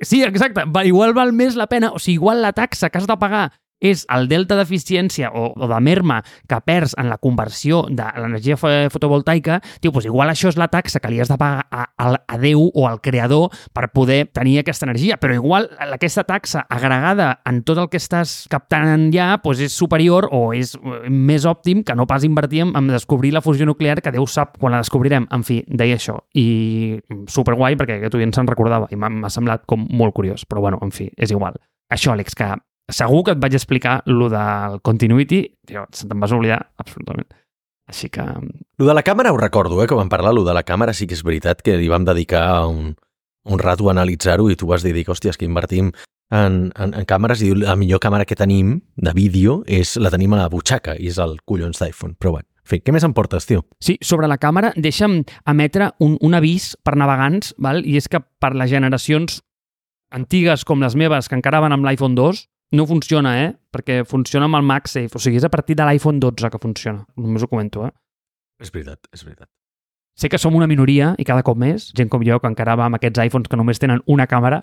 [0.00, 3.16] sí, exacte, igual val més la pena, o sigui, igual la taxa que has de
[3.18, 3.50] pagar
[3.82, 8.56] és el delta d'eficiència o, o de merma que perds en la conversió de l'energia
[8.56, 12.14] fotovoltaica, tio, doncs igual això és la taxa que li has de pagar a, a,
[12.16, 17.40] a Déu o al creador per poder tenir aquesta energia, però igual aquesta taxa agregada
[17.48, 21.82] en tot el que estàs captant ja doncs és superior o és eh, més òptim
[21.86, 24.82] que no pas invertir en, en descobrir la fusió nuclear que Déu sap quan la
[24.82, 25.26] descobrirem.
[25.32, 26.18] En fi, deia això.
[26.38, 30.80] I superguai perquè aquest oient se'n recordava i m'ha semblat com molt curiós, però bueno,
[30.82, 31.56] en fi, és igual.
[31.92, 32.48] Això, Àlex, que
[32.90, 37.28] segur que et vaig explicar lo del continuity, tio, se te'n vas oblidar absolutament.
[37.88, 38.24] Així que...
[38.78, 41.06] Lo de la càmera ho recordo, eh, que vam parlar, lo de la càmera sí
[41.06, 42.94] que és veritat que li vam dedicar un,
[43.44, 45.92] un rato a analitzar-ho i tu vas dir, hòstia, és que invertim
[46.32, 50.32] en, en, en càmeres i la millor càmera que tenim de vídeo és la tenim
[50.32, 52.16] a la butxaca i és el collons d'iPhone.
[52.18, 53.66] Però bueno, en fi, què més em portes, tio?
[53.82, 57.82] Sí, sobre la càmera, deixa'm emetre un, un avís per navegants, val?
[57.84, 59.42] i és que per les generacions
[60.12, 63.50] antigues com les meves que encara van amb l'iPhone 2, no funciona, eh?
[63.72, 65.16] Perquè funciona amb el MagSafe.
[65.16, 67.04] O sigui, és a partir de l'iPhone 12 que funciona.
[67.20, 67.92] Només ho comento, eh?
[68.62, 69.48] És veritat, és veritat.
[70.12, 72.84] Sé que som una minoria i cada cop més, gent com jo, que encara va
[72.84, 74.58] amb aquests iPhones que només tenen una càmera.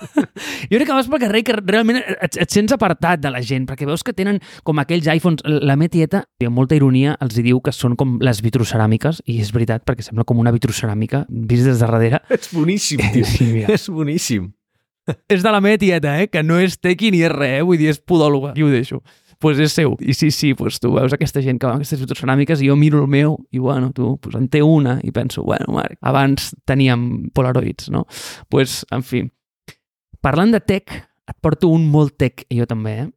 [0.70, 3.66] jo crec que vas pel carrer que realment et, et sents apartat de la gent,
[3.66, 5.42] perquè veus que tenen com aquells iPhones...
[5.66, 9.82] La metieta, amb molta ironia, els diu que són com les vitroceràmiques, i és veritat,
[9.86, 12.22] perquè sembla com una vitroceràmica vist des de darrere.
[12.30, 13.26] Ets boníssim, tio.
[13.34, 13.66] sí.
[13.66, 14.52] És boníssim
[15.34, 16.28] és de la meva tieta, eh?
[16.32, 17.62] que no és tequi ni és res, eh?
[17.66, 19.00] vull dir, és podòloga, i ho deixo.
[19.00, 19.96] Doncs pues és seu.
[20.00, 22.76] I sí, sí, pues tu veus aquesta gent que va amb aquestes fotoceràmiques i jo
[22.76, 26.54] miro el meu i, bueno, tu pues en té una i penso, bueno, Marc, abans
[26.64, 28.06] teníem polaroids, no?
[28.06, 29.26] Doncs, pues, en fi.
[30.24, 30.88] Parlant de tech,
[31.28, 33.08] et porto un molt tech, jo també, eh?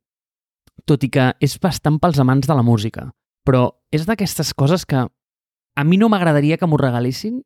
[0.86, 3.08] Tot i que és bastant pels amants de la música.
[3.48, 7.40] Però és d'aquestes coses que a mi no m'agradaria que m'ho regalessin,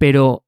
[0.00, 0.38] però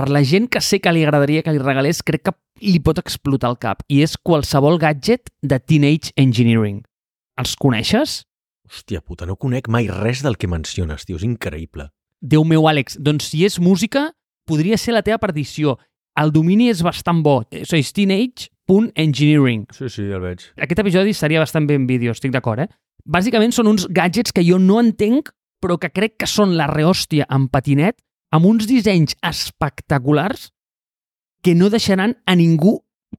[0.00, 2.32] per la gent que sé que li agradaria que li regalés, crec que
[2.64, 3.82] li pot explotar el cap.
[3.92, 6.80] I és qualsevol gadget de Teenage Engineering.
[7.40, 8.22] Els coneixes?
[8.70, 11.90] Hòstia puta, no conec mai res del que menciones, tio, és increïble.
[12.20, 14.08] Déu meu, Àlex, doncs si és música,
[14.48, 15.76] podria ser la teva perdició.
[16.16, 17.42] El domini és bastant bo.
[17.52, 19.66] És teenage.engineering.
[19.76, 20.48] Sí, sí, el veig.
[20.56, 22.72] Aquest episodi seria bastant ben vídeo, estic d'acord, eh?
[23.04, 25.28] Bàsicament són uns gadgets que jo no entenc,
[25.60, 30.50] però que crec que són la rehòstia en patinet amb uns dissenys espectaculars
[31.42, 32.78] que no deixaran a ningú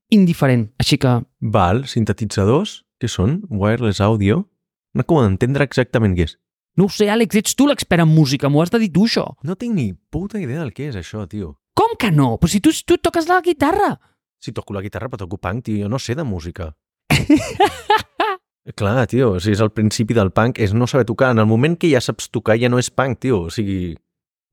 [0.09, 0.69] indiferent.
[0.79, 1.19] Així que...
[1.41, 2.81] Val, sintetitzadors?
[3.01, 3.41] Què són?
[3.49, 4.45] Wireless audio?
[4.93, 6.37] No acabo d'entendre exactament què és.
[6.77, 9.25] No ho sé, Àlex, ets tu l'expert en música, m'ho has de dir tu, això.
[9.43, 11.55] No tinc ni puta idea del que és això, tio.
[11.75, 12.37] Com que no?
[12.39, 13.95] Però si tu, tu toques la guitarra.
[14.39, 16.71] Si toco la guitarra, però toco punk, tio, jo no sé de música.
[18.77, 21.31] Clar, tio, o sigui, és el principi del punk, és no saber tocar.
[21.33, 23.47] En el moment que ja saps tocar ja no és punk, tio.
[23.49, 23.95] O sigui,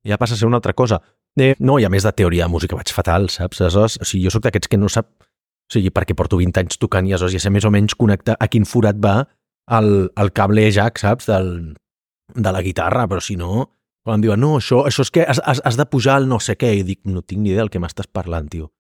[0.07, 1.01] ja passa a ser una altra cosa.
[1.39, 3.61] Eh, no, i a més de teoria de música vaig fatal, saps?
[3.63, 5.11] Aleshores, o sigui, jo sóc d'aquests que no sap...
[5.69, 8.39] O sigui, perquè porto 20 anys tocant i aleshores ja sé més o menys connectar
[8.41, 9.19] a quin forat va
[9.79, 11.29] el, el cable jack, saps?
[11.29, 11.77] Del,
[12.35, 13.75] de la guitarra, però si no...
[14.07, 16.39] Quan em diuen, no, això, això és que has, has, has de pujar al no
[16.41, 18.71] sé què, i dic, no tinc ni idea del que m'estàs parlant, tio.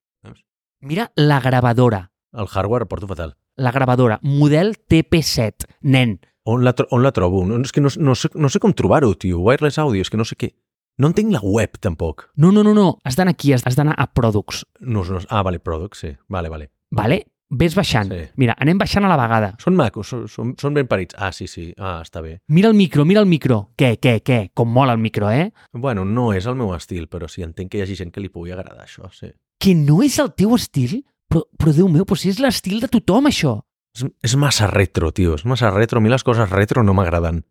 [0.80, 2.06] Mira la gravadora.
[2.32, 3.34] El hardware porto fatal.
[3.58, 6.20] La gravadora, model TP7, nen.
[6.48, 7.42] On la, on la trobo?
[7.44, 9.42] No, és que no, no, sé, no sé com trobar-ho, tio.
[9.44, 10.52] Wireless audio, és que no sé què.
[10.98, 12.28] No entenc la web, tampoc.
[12.34, 12.88] No, no, no, no.
[13.06, 14.64] Has d'anar aquí, has d'anar a Products.
[14.80, 16.16] No, no, ah, vale, Products, sí.
[16.28, 16.72] Vale, vale.
[16.90, 17.20] Vale?
[17.50, 18.10] Ves baixant.
[18.12, 18.24] Sí.
[18.36, 19.52] Mira, anem baixant a la vegada.
[19.62, 21.14] Són macos, són, són, són ben parits.
[21.16, 21.70] Ah, sí, sí.
[21.78, 22.34] Ah, està bé.
[22.52, 23.70] Mira el micro, mira el micro.
[23.78, 24.40] Què, què, què?
[24.58, 25.52] Com mola el micro, eh?
[25.72, 28.28] Bueno, no és el meu estil, però sí, entenc que hi hagi gent que li
[28.28, 29.30] pugui agradar això, sí.
[29.62, 30.98] Que no és el teu estil?
[31.30, 33.60] Però, però Déu meu, però si és l'estil de tothom, això.
[33.96, 35.38] És, és massa retro, tio.
[35.38, 36.02] És massa retro.
[36.02, 37.44] A mi les coses retro no m'agraden.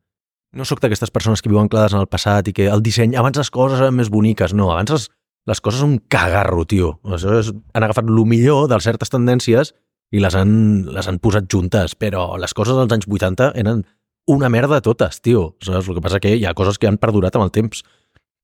[0.55, 3.37] No sóc d'aquestes persones que viuen clades en el passat i que el disseny, abans
[3.37, 4.53] les coses eren més boniques.
[4.55, 5.09] No, abans les,
[5.49, 6.95] les coses són un cagarro, tio.
[7.07, 9.73] Aleshores, han agafat el millor de certes tendències
[10.15, 10.51] i les han,
[10.95, 13.83] les han posat juntes, però les coses dels anys 80 eren
[14.27, 15.55] una merda totes, tio.
[15.63, 15.87] Saps?
[15.87, 17.83] El que passa que hi ha coses que han perdurat amb el temps.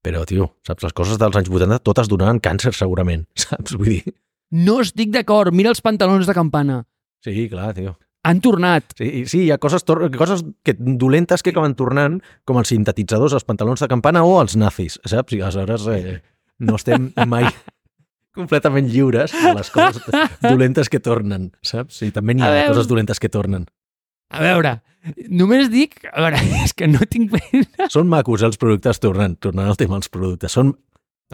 [0.03, 3.77] Però, tio, saps, les coses dels anys 80 totes donaven càncer, segurament, saps?
[3.79, 4.15] Vull dir...
[4.53, 6.83] No estic d'acord, mira els pantalons de campana.
[7.25, 7.95] Sí, clar, tio.
[8.23, 8.93] Han tornat.
[8.95, 13.43] Sí, sí, hi ha coses, coses que, dolentes que acaben tornant, com els sintetitzadors, els
[13.47, 15.35] pantalons de campana o els nazis, saps?
[15.35, 16.17] I aleshores eh,
[16.63, 17.49] no estem mai
[18.37, 20.07] completament lliures de les coses
[20.53, 21.99] dolentes que tornen, saps?
[22.07, 22.71] I també n'hi ha veure.
[22.71, 23.67] coses dolentes que tornen.
[24.33, 24.77] A veure,
[25.29, 25.99] només dic...
[26.09, 27.35] A veure, és que no tinc...
[27.93, 30.55] Són macos els productes, tornant, tornant al tema dels productes.
[30.55, 30.73] Són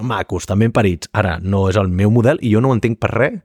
[0.01, 1.11] macos, també emparits.
[1.13, 3.39] Ara, no és el meu model i jo no ho entenc per res.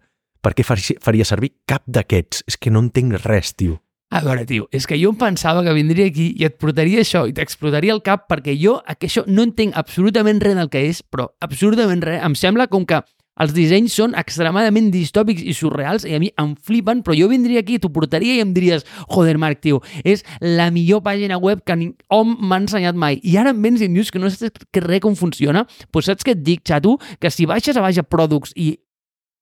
[0.44, 2.44] Per què faria, servir cap d'aquests?
[2.50, 3.78] És que no entenc res, tio.
[4.14, 7.24] A veure, tio, és que jo em pensava que vindria aquí i et portaria això
[7.26, 11.30] i t'explotaria el cap perquè jo això no entenc absolutament res del que és, però
[11.42, 12.20] absolutament res.
[12.22, 13.00] Em sembla com que
[13.42, 17.64] els dissenys són extremadament distòpics i surreals i a mi em flipen, però jo vindria
[17.64, 21.74] aquí, t'ho portaria i em diries, joder, Marc, tio, és la millor pàgina web que
[22.14, 23.18] hom m'ha ensenyat mai.
[23.26, 25.64] I ara em vens i em dius que no saps res com funciona?
[25.90, 27.00] Doncs saps què et dic, xato?
[27.18, 28.76] Que si baixes a baix a Products i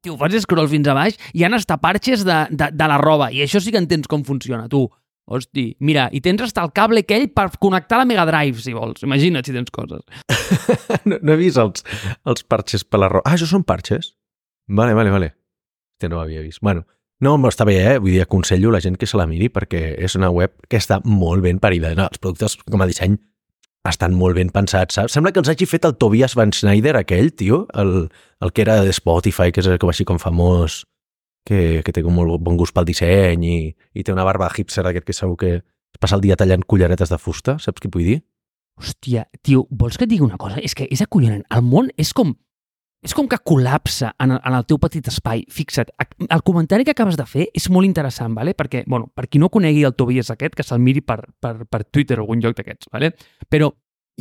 [0.03, 3.31] Tio, fas scroll fins a baix i han hasta parxes de, de, de la roba.
[3.31, 4.89] I això sí que entens com funciona, tu.
[5.33, 9.05] Hosti, mira, i tens hasta el cable aquell per connectar la Mega Drive, si vols.
[9.07, 10.03] Imagina't si tens coses.
[11.09, 11.85] No, no he vist els,
[12.29, 13.25] els parxes per la roba.
[13.25, 14.13] Ah, això són parxes?
[14.69, 15.31] Vale, vale, vale.
[15.95, 16.61] Hòstia, no ho havia vist.
[16.63, 16.85] Bueno,
[17.23, 17.97] no, però està bé, eh?
[18.03, 20.99] Vull dir, aconsello la gent que se la miri perquè és una web que està
[21.07, 21.95] molt ben parida.
[21.99, 23.17] No, els productes com a disseny
[23.89, 25.17] estan molt ben pensats, saps?
[25.17, 28.09] Sembla que els hagi fet el Tobias Van Schneider, aquell, tio, el,
[28.41, 30.83] el que era de Spotify, que és com així com famós,
[31.49, 33.57] que, que té com molt bon gust pel disseny i,
[33.99, 37.11] i té una barba hipster aquest que segur que es passa el dia tallant culleretes
[37.11, 38.21] de fusta, saps què vull dir?
[38.81, 40.63] Hòstia, tio, vols que et digui una cosa?
[40.63, 41.45] És que és acollonant.
[41.53, 42.33] El món és com...
[43.03, 45.43] És com que col·lapsa en el, en el teu petit espai.
[45.51, 45.91] Fixa't,
[46.23, 48.55] el comentari que acabes de fer és molt interessant, vale?
[48.55, 51.83] perquè, bueno, per qui no conegui el Tobias aquest, que se'l miri per, per, per
[51.85, 53.11] Twitter o algun lloc d'aquests, vale?
[53.51, 53.73] però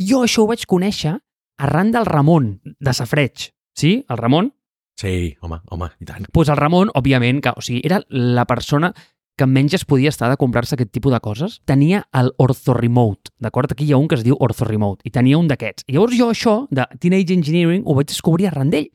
[0.02, 1.14] jo això ho vaig conèixer
[1.62, 3.52] arran del Ramon, de Safreig.
[3.78, 4.00] Sí?
[4.10, 4.50] El Ramon?
[4.98, 6.26] Sí, home, home, i tant.
[6.32, 8.92] pues el Ramon, òbviament, que, o sigui, era la persona
[9.38, 13.30] que menys es podia estar de comprar-se aquest tipus de coses, tenia el Ortho Remote,
[13.40, 13.72] d'acord?
[13.72, 15.84] Aquí hi ha un que es diu Ortho Remote, i tenia un d'aquests.
[15.88, 18.90] I llavors jo això, de Teenage Engineering, ho vaig descobrir arran d'ell.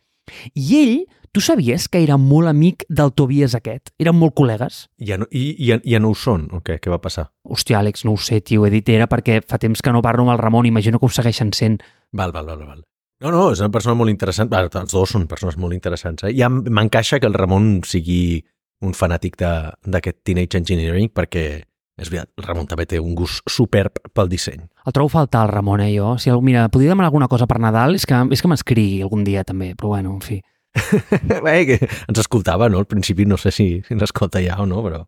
[0.54, 0.96] I ell,
[1.32, 3.92] tu sabies que era molt amic del Tobias aquest?
[4.00, 4.88] Eren molt col·legues?
[5.00, 6.80] Ja no, i, ja- ja no ho són, o què?
[6.84, 7.30] Què va passar?
[7.48, 10.24] Hòstia, Àlex, no ho sé, tio, he dit era perquè fa temps que no parlo
[10.26, 11.80] amb el Ramon, imagino que ho segueixen sent.
[12.12, 12.84] Val, val, val, val.
[13.24, 14.50] No, no, és una persona molt interessant.
[14.52, 16.22] Val, els dos són persones molt interessants.
[16.28, 16.36] Eh?
[16.38, 18.44] Ja m'encaixa que el Ramon sigui
[18.82, 21.64] un fanàtic de- d'aquest Teenage Engineering perquè,
[21.98, 24.62] és veritat, el Ramon també té un gust superb pel disseny.
[24.86, 26.18] El trobo faltar, el Ramon, eh, jo.
[26.20, 29.44] Si, mira, podria demanar alguna cosa per Nadal, és que, és que m'escrigui algun dia,
[29.44, 30.42] també, però bueno, en fi.
[31.44, 32.78] Bé, que ens escoltava, no?
[32.78, 35.08] Al principi no sé si, si ens escolta ja o no, però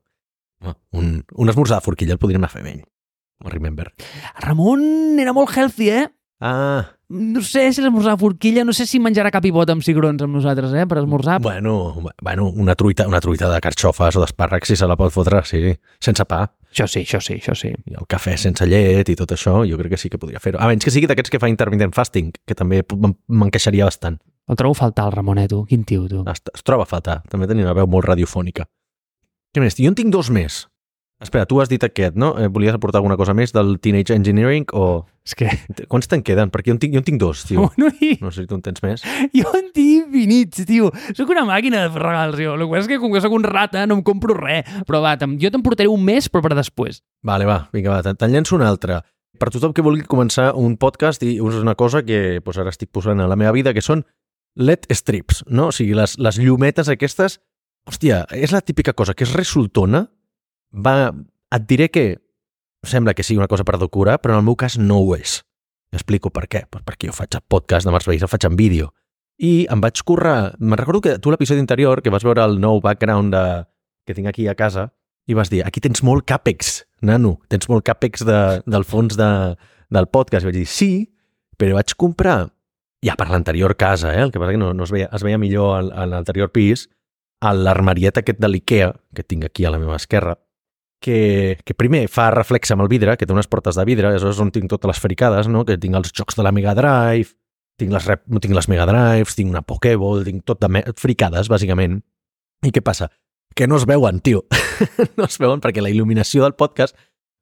[0.61, 2.81] home, un, un esmorzar de forquilla el podríem anar vell.
[3.39, 3.93] No remember.
[4.41, 6.07] Ramon era molt healthy, eh?
[6.39, 10.21] Ah, No sé si l'esmorzar forquilla, no sé si menjarà cap i bot amb cigrons
[10.21, 11.39] amb nosaltres, eh, per esmorzar.
[11.41, 15.41] bueno, bueno una, truita, una truita de carxofes o d'espàrrecs si se la pot fotre,
[15.43, 16.43] sí, sense pa.
[16.69, 17.73] Això sí, això sí, això sí.
[17.85, 20.59] i el cafè sense llet i tot això, jo crec que sí que podria fer-ho.
[20.61, 22.83] A menys que sigui d'aquests que fa intermittent fasting, que també
[23.27, 24.19] m'encaixaria bastant.
[24.47, 25.47] El trobo faltar, el Ramon, eh.
[25.67, 26.23] Quin tio, tu.
[26.29, 27.23] Es, es troba a faltar.
[27.29, 28.69] També tenia una veu molt radiofònica.
[29.53, 29.75] Què més?
[29.81, 30.67] Jo en tinc dos més.
[31.19, 32.31] Espera, tu has dit aquest, no?
[32.39, 35.03] Eh, volies aportar alguna cosa més del Teenage Engineering o...
[35.27, 35.49] És que...
[35.91, 36.47] Quants te'n queden?
[36.53, 37.65] Perquè jo en tinc, jo en tinc dos, tio.
[37.67, 38.13] Bueno, i...
[38.23, 39.03] No sé si tu en tens més.
[39.35, 40.87] Jo en tinc infinits, tio.
[41.17, 42.53] Sóc una màquina de fer regals, jo.
[42.55, 44.69] El que és que com que sóc un rata no em compro res.
[44.87, 47.01] Però va, jo te'n portaré un mes, però per després.
[47.27, 49.01] Vale, va, vinga, va, te'n te'n llenço un altre.
[49.39, 52.93] Per tothom que vulgui començar un podcast i és una cosa que pues, ara estic
[52.95, 54.05] posant a la meva vida, que són
[54.55, 55.67] LED strips, no?
[55.73, 57.41] O sigui, les, les llumetes aquestes...
[57.89, 60.03] Hòstia, és la típica cosa que és resultona,
[60.73, 61.13] va...
[61.49, 62.19] Et diré que
[62.85, 65.39] sembla que sigui una cosa per decorar, però en el meu cas no ho és.
[65.91, 66.63] Explico per què.
[66.69, 68.93] Pues perquè jo faig podcast de Mars Veïs, el faig en vídeo.
[69.39, 70.53] I em vaig currar...
[70.59, 73.43] Me'n recordo que tu l'episodi anterior, que vas veure el nou background de...
[74.05, 74.89] que tinc aquí a casa,
[75.29, 79.29] i vas dir, aquí tens molt càpex, nano, tens molt càpex de, del fons de,
[79.93, 80.45] del podcast.
[80.45, 80.91] I vaig dir, sí,
[81.57, 82.39] però vaig comprar,
[83.05, 84.23] ja per l'anterior casa, eh?
[84.25, 86.87] el que passa que no, no es, veia, es veia millor a l'anterior pis,
[87.39, 90.35] a l'armariet aquest de l'IKEA, que tinc aquí a la meva esquerra,
[90.99, 94.41] que, que primer fa reflex amb el vidre, que té unes portes de vidre, és
[94.43, 95.65] on tinc totes les fricades, no?
[95.65, 97.33] que tinc els jocs de la Mega Drive,
[97.79, 102.01] tinc les, rep, tinc les Mega Drives, tinc una Pokéball, tinc tot de fricades, bàsicament.
[102.67, 103.07] I què passa?
[103.55, 104.43] Que no es veuen, tio.
[105.17, 106.97] no es veuen perquè la il·luminació del podcast,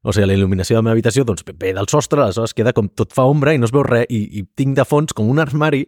[0.05, 2.87] o sigui, la il·luminació de la meva habitació, doncs ve del sostre, aleshores queda com
[2.93, 5.41] tot fa ombra i no es veu res, i, i tinc de fons com un
[5.41, 5.87] armari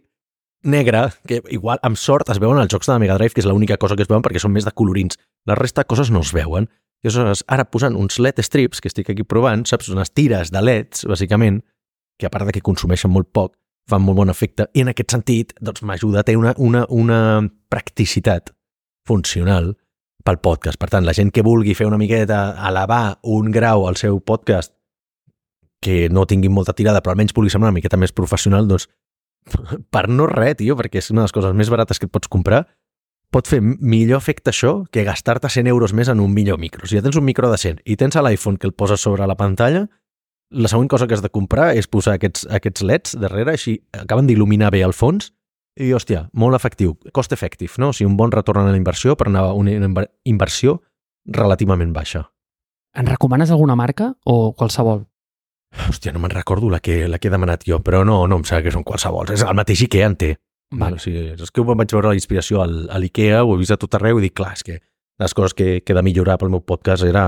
[0.63, 3.47] negre, que igual, amb sort, es veuen els jocs de la Mega Drive, que és
[3.47, 5.19] l'única cosa que es veuen perquè són més de colorins.
[5.47, 6.67] La resta de coses no es veuen.
[6.99, 10.61] I aleshores, ara posant uns LED strips, que estic aquí provant, saps, unes tires de
[10.61, 11.61] LEDs, bàsicament,
[12.19, 13.53] que a part de que consumeixen molt poc,
[13.89, 17.19] fan molt bon efecte i en aquest sentit doncs m'ajuda a tenir una, una, una
[17.71, 18.51] practicitat
[19.07, 19.73] funcional
[20.25, 20.77] pel podcast.
[20.77, 24.75] Per tant, la gent que vulgui fer una miqueta, elevar un grau al seu podcast
[25.81, 28.89] que no tinguin molta tirada, però almenys pugui semblar una miqueta més professional, doncs
[29.93, 32.29] per no res, tio, perquè és una de les coses més barates que et pots
[32.29, 32.65] comprar,
[33.29, 36.87] pot fer millor efecte això que gastar-te 100 euros més en un millor micro.
[36.87, 39.37] Si ja tens un micro de 100 i tens l'iPhone que el poses sobre la
[39.37, 39.85] pantalla,
[40.49, 44.27] la següent cosa que has de comprar és posar aquests, aquests leds darrere, així acaben
[44.27, 45.31] d'il·luminar bé el fons
[45.79, 47.93] i, hòstia, molt efectiu, cost efectiu, no?
[47.93, 49.77] O sigui, un bon retorn a la inversió per anar a una
[50.25, 50.79] inversió
[51.29, 52.25] relativament baixa.
[52.97, 55.05] En recomanes alguna marca o qualsevol?
[55.87, 58.45] Hòstia, no me'n recordo la que, la que he demanat jo, però no, no em
[58.47, 59.29] sembla que són qualsevol.
[59.35, 60.31] És el mateix Ikea en té.
[60.71, 60.99] Vale.
[60.99, 63.79] O sigui, és que vaig veure la inspiració al, a l'Ikea, ho he vist a
[63.81, 64.77] tot arreu i dic, clar, és que
[65.19, 67.25] les coses que, que he de millorar pel meu podcast era,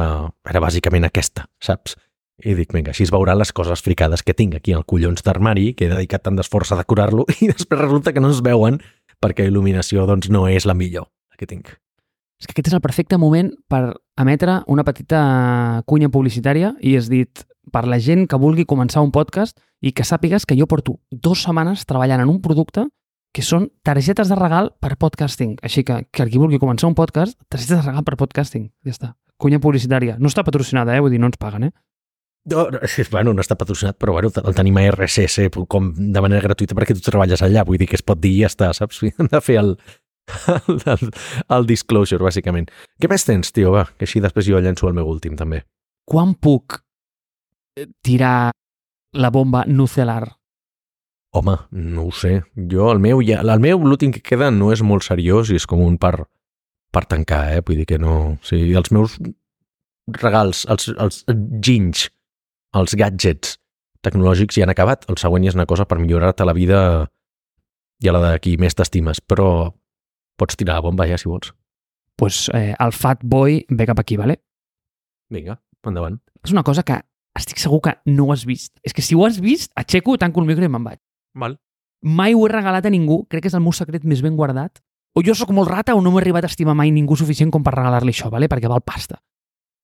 [0.48, 1.98] era bàsicament aquesta, saps?
[2.42, 5.74] I dic, vinga, així es veuran les coses fricades que tinc aquí al collons d'armari,
[5.78, 8.80] que he dedicat tant d'esforç a decorar-lo, i després resulta que no es veuen
[9.22, 11.74] perquè la il·luminació doncs, no és la millor que tinc.
[12.42, 13.84] És que aquest és el perfecte moment per
[14.22, 15.22] emetre una petita
[15.90, 20.06] cunya publicitària i és dit, per la gent que vulgui començar un podcast i que
[20.06, 22.88] sàpigues que jo porto dues setmanes treballant en un producte
[23.32, 25.56] que són targetes de regal per podcasting.
[25.64, 28.68] Així que, que qui vulgui començar un podcast, targetes de regal per podcasting.
[28.88, 29.14] Ja està.
[29.42, 30.18] Cunya publicitària.
[30.20, 31.02] No està patrocinada, eh?
[31.02, 31.74] Vull dir, no ens paguen, eh?
[32.52, 32.80] No, no,
[33.12, 37.04] bueno, no està patrocinat, però bueno, el tenim a RSS.com de manera gratuïta perquè tu
[37.06, 39.04] treballes allà, vull dir que es pot dir i ja està, saps?
[39.06, 39.76] Hem de fer el,
[40.50, 41.12] el, el,
[41.58, 42.72] el disclosure, bàsicament.
[42.98, 43.76] Què més tens, tio?
[43.78, 45.62] Va, que així després jo llenço el meu últim, també.
[46.10, 46.80] Quan puc
[47.78, 48.52] eh, tirar
[49.14, 50.26] la bomba nuclear?
[51.32, 52.42] Home, no ho sé.
[52.56, 55.68] Jo, el meu, ja, el meu l'últim que queda no és molt seriós i és
[55.70, 56.26] com un per,
[56.92, 57.62] per tancar, eh?
[57.66, 58.18] Vull dir que no...
[58.36, 59.16] O sigui, els meus
[60.20, 61.22] regals, els, els
[61.64, 62.10] ginys,
[62.76, 63.56] els gadgets
[64.04, 65.06] tecnològics ja han acabat.
[65.08, 66.82] El següent ja és una cosa per millorar-te la vida
[68.02, 69.72] i a la de qui més t'estimes, però
[70.42, 71.54] pots tirar la bomba ja, si vols.
[72.22, 74.44] pues, eh, el Fat Boy ve cap aquí, vale?
[75.34, 75.56] Vinga,
[75.88, 76.20] endavant.
[76.46, 77.00] És una cosa que
[77.40, 78.76] estic segur que no ho has vist.
[78.86, 81.00] És que si ho has vist, aixeco, tanco el micro i me'n vaig.
[81.36, 81.58] Val.
[82.02, 84.80] Mai ho he regalat a ningú, crec que és el meu secret més ben guardat.
[85.14, 87.64] O jo sóc molt rata o no m'he arribat a estimar mai ningú suficient com
[87.64, 88.48] per regalar-li això, vale?
[88.48, 89.20] perquè val pasta.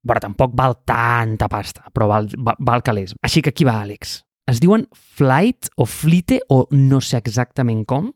[0.08, 3.14] Però tampoc val tanta pasta, però val, val, val calés.
[3.22, 4.22] Així que aquí va, Àlex.
[4.48, 8.14] Es diuen flight o flite o no sé exactament com.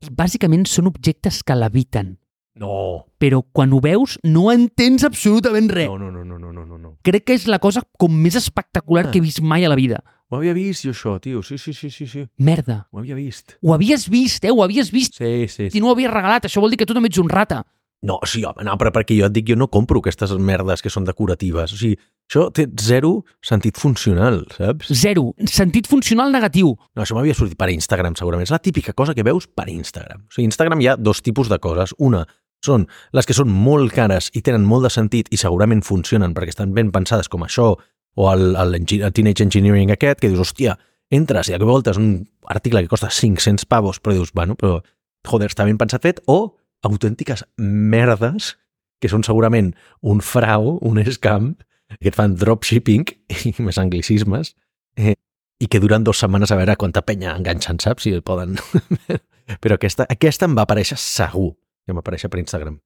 [0.00, 2.14] I bàsicament són objectes que leviten.
[2.56, 3.04] No.
[3.20, 5.88] Però quan ho veus no entens absolutament res.
[5.92, 6.94] No, no, no, no, no, no, no.
[7.04, 9.10] Crec que és la cosa com més espectacular Ah.
[9.10, 10.00] que he vist mai a la vida.
[10.30, 11.42] Ho havia vist jo, això, tio.
[11.42, 12.22] Sí, sí, sí, sí, sí.
[12.38, 12.84] Merda.
[12.92, 13.56] Ho havia vist.
[13.62, 14.52] Ho havies vist, eh?
[14.54, 15.18] Ho havies vist.
[15.18, 16.46] Sí, sí, I no ho havies regalat.
[16.46, 17.64] Això vol dir que tu també ets un rata.
[18.06, 20.88] No, sí, home, no, però perquè jo et dic, jo no compro aquestes merdes que
[20.92, 21.74] són decoratives.
[21.74, 21.98] O sigui,
[22.30, 23.10] això té zero
[23.44, 24.94] sentit funcional, saps?
[24.96, 25.34] Zero.
[25.50, 26.72] Sentit funcional negatiu.
[26.94, 28.46] No, això m'havia sortit per Instagram, segurament.
[28.46, 30.24] És la típica cosa que veus per Instagram.
[30.30, 31.92] O sigui, Instagram hi ha dos tipus de coses.
[31.98, 32.22] Una
[32.64, 36.54] són les que són molt cares i tenen molt de sentit i segurament funcionen perquè
[36.54, 37.74] estan ben pensades com això
[38.14, 40.76] o el, el, el Teenage Engineering aquest, que dius, hòstia,
[41.10, 42.10] entres i de cop és un
[42.50, 44.80] article que costa 500 pavos, però dius, bueno, però,
[45.26, 48.54] joder, està ben pensat fet, o autèntiques merdes
[49.00, 51.54] que són segurament un frau, un scam,
[51.98, 53.08] que et fan dropshipping
[53.50, 54.54] i més anglicismes,
[55.00, 55.16] eh,
[55.60, 58.06] i que duren dues setmanes a veure quanta penya enganxen, saps?
[58.06, 58.56] Si poden...
[59.62, 61.50] Però aquesta, aquesta em va aparèixer segur
[61.82, 62.76] que m'aparèixer per Instagram.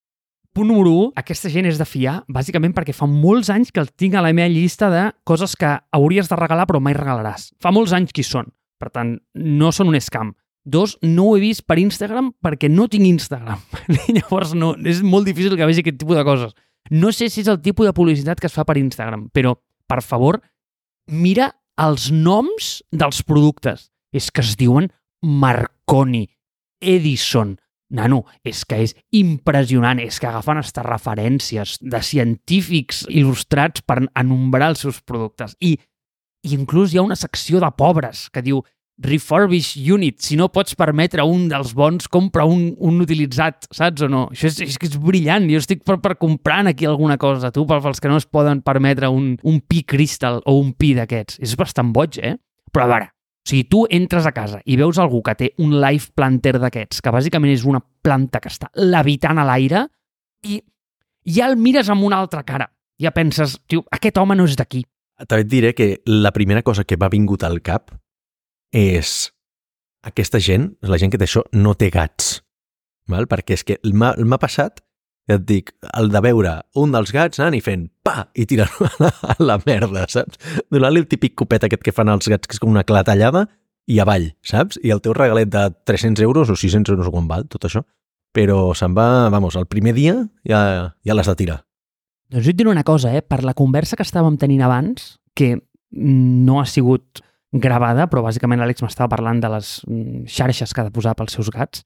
[0.54, 3.88] Punt número 1, aquesta gent és de fiar, bàsicament perquè fa molts anys que el
[3.90, 7.48] tinc a la meva llista de coses que hauries de regalar però mai regalaràs.
[7.58, 10.30] Fa molts anys que són, per tant, no són un scam.
[10.62, 13.64] Dos, no ho he vist per Instagram perquè no tinc Instagram.
[14.14, 16.54] Llavors, no, és molt difícil que vegi aquest tipus de coses.
[16.94, 19.56] No sé si és el tipus de publicitat que es fa per Instagram, però,
[19.90, 20.38] per favor,
[21.10, 21.50] mira
[21.82, 23.88] els noms dels productes.
[24.14, 24.86] És que es diuen
[25.18, 26.28] Marconi,
[26.78, 27.56] Edison,
[27.94, 34.72] Nano, és que és impressionant, és que agafen aquestes referències de científics il·lustrats per enumerar
[34.74, 35.56] els seus productes.
[35.60, 35.76] I,
[36.44, 38.64] i inclús hi ha una secció de pobres que diu
[39.02, 44.10] refurbish unit, si no pots permetre un dels bons, compra un, un utilitzat, saps o
[44.10, 44.28] no?
[44.30, 47.66] Això és, és que és brillant, jo estic per, per comprant aquí alguna cosa, tu,
[47.66, 51.40] pels que no es poden permetre un, un pi crystal o un pi d'aquests.
[51.42, 52.36] És bastant boig, eh?
[52.70, 53.10] Però a veure,
[53.44, 57.02] o sigui, tu entres a casa i veus algú que té un life planter d'aquests,
[57.04, 59.84] que bàsicament és una planta que està levitant a l'aire,
[60.48, 60.62] i
[61.28, 62.70] ja el mires amb una altra cara.
[63.00, 64.84] Ja penses, tio, aquest home no és d'aquí.
[65.28, 67.92] També et diré que la primera cosa que m'ha vingut al cap
[68.72, 69.30] és
[70.04, 72.38] aquesta gent, la gent que té això, no té gats.
[73.08, 73.28] Val?
[73.28, 74.83] Perquè és que m'ha passat,
[75.28, 78.72] ja et dic, el de veure un dels gats anant i fent pa i tirant
[79.08, 80.40] a a la merda, saps?
[80.72, 83.46] Donar-li el típic copet aquest que fan els gats, que és com una clatellada,
[83.88, 84.78] i avall, saps?
[84.84, 87.84] I el teu regalet de 300 euros o 600 euros, quan val tot això,
[88.34, 90.16] però se'n va, vamos, el primer dia
[90.48, 90.60] ja,
[91.06, 91.60] ja l'has de tirar.
[92.32, 93.22] Doncs jo et diré una cosa, eh?
[93.22, 95.54] per la conversa que estàvem tenint abans, que
[95.94, 97.22] no ha sigut
[97.54, 101.36] gravada, però bàsicament l'Àlex m'estava parlant de les mm, xarxes que ha de posar pels
[101.36, 101.84] seus gats,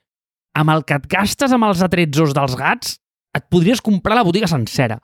[0.57, 2.97] amb el que et gastes amb els atretzos dels gats,
[3.37, 4.99] et podries comprar la botiga sencera.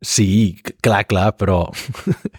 [0.00, 1.64] Sí, clar, clar, però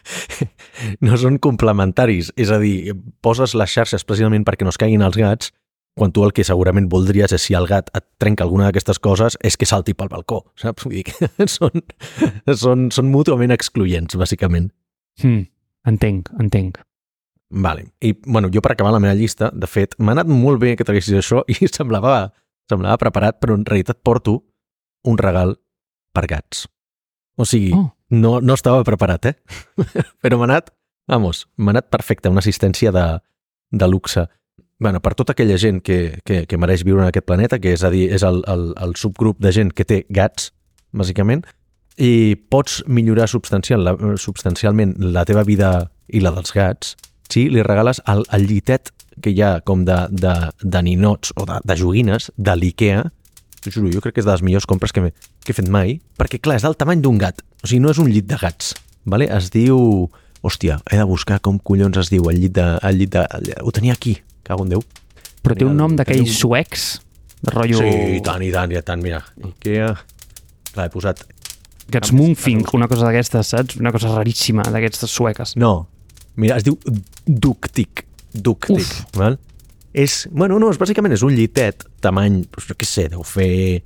[1.06, 2.32] no són complementaris.
[2.40, 2.94] És a dir,
[3.24, 5.52] poses les xarxes precisament perquè no es caiguin els gats,
[6.00, 9.36] quan tu el que segurament voldries és si el gat et trenca alguna d'aquestes coses
[9.44, 10.86] és que salti pel balcó, saps?
[10.88, 11.84] Vull dir que són,
[12.56, 14.70] són, són mútuament excloents, bàsicament.
[15.20, 15.44] Hmm,
[15.90, 16.80] entenc, entenc.
[17.50, 17.90] Vale.
[18.06, 20.88] I, bueno, jo per acabar la meva llista, de fet, m'ha anat molt bé que
[20.88, 22.30] traguessis això i semblava,
[22.72, 24.40] semblava preparat, però en realitat porto
[25.04, 25.58] un regal
[26.14, 26.68] per gats.
[27.40, 27.94] O sigui, oh.
[28.10, 29.36] no, no estava preparat, eh?
[30.24, 30.74] però m'ha anat,
[31.08, 33.08] vamos, m'ha anat perfecte, una assistència de,
[33.72, 34.28] de luxe.
[34.80, 37.84] bueno, per tota aquella gent que, que, que mereix viure en aquest planeta, que és
[37.84, 40.54] a dir, és el, el, el subgrup de gent que té gats,
[40.96, 41.44] bàsicament,
[42.00, 46.96] i pots millorar substancial, la, substancialment la teva vida i la dels gats
[47.30, 48.92] si li regales el, el llitet
[49.22, 50.34] que hi ha com de, de,
[50.64, 53.04] de ninots o de, de joguines de l'IKEA,
[53.64, 55.98] t'ho juro, jo crec que és de les millors compres que, que he fet mai,
[56.20, 58.74] perquè clar, és del tamany d'un gat, o sigui, no és un llit de gats,
[59.06, 59.30] vale?
[59.36, 60.10] es diu...
[60.40, 62.64] Hòstia, he de buscar com collons es diu el llit de...
[62.88, 63.26] El llit de
[63.60, 64.14] ho tenia aquí,
[64.48, 64.84] cago en Déu.
[65.44, 66.86] Però té un nom d'aquells suecs,
[67.44, 67.82] de rotllo...
[67.84, 69.20] Sí, i tant, i tant, i tant, mira.
[69.50, 69.92] Ikea...
[70.72, 71.26] Clar, he posat...
[71.92, 73.76] Gats Munkfink, una cosa d'aquestes, saps?
[73.84, 75.58] Una cosa raríssima d'aquestes sueques.
[75.60, 75.90] No,
[76.40, 76.78] Mira, es diu
[77.28, 78.06] Ductic.
[78.32, 79.18] Ductic, Uf.
[79.18, 79.36] val?
[79.94, 83.82] És, bueno, no, és, bàsicament és un llitet, tamany, doncs, què sé, deu fer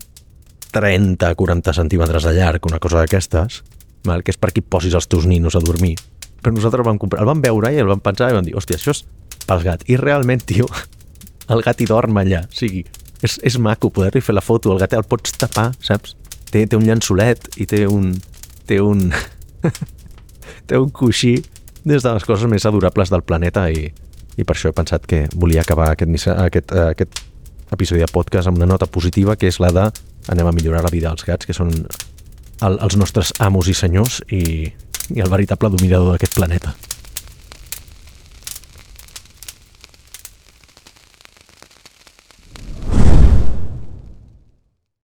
[0.75, 3.61] 30-40 centímetres de llarg, una cosa d'aquestes,
[4.03, 5.95] que és per aquí posis els teus ninos a dormir.
[6.43, 8.55] Però nosaltres el vam comprar, el vam veure i el vam pensar i vam dir,
[8.57, 9.05] hòstia, això és
[9.47, 9.85] pel gat.
[9.87, 10.67] I realment, tio,
[11.53, 12.43] el gat hi dorm allà.
[12.49, 12.83] O sigui,
[13.23, 16.17] és, és maco poder-li fer la foto, el gat el pots tapar, saps?
[16.51, 18.11] Té, té un llençolet i té un...
[18.67, 19.07] té un...
[20.67, 21.37] té un coixí
[21.87, 23.87] des de les coses més adorables del planeta i,
[24.38, 27.21] i per això he pensat que volia acabar aquest, aquest, aquest
[27.73, 29.86] episodi de podcast amb una nota positiva que és la de
[30.34, 34.21] anem a millorar la vida dels gats que són el, els nostres amos i senyors
[34.31, 34.71] i,
[35.13, 36.73] i el veritable dominador d'aquest planeta.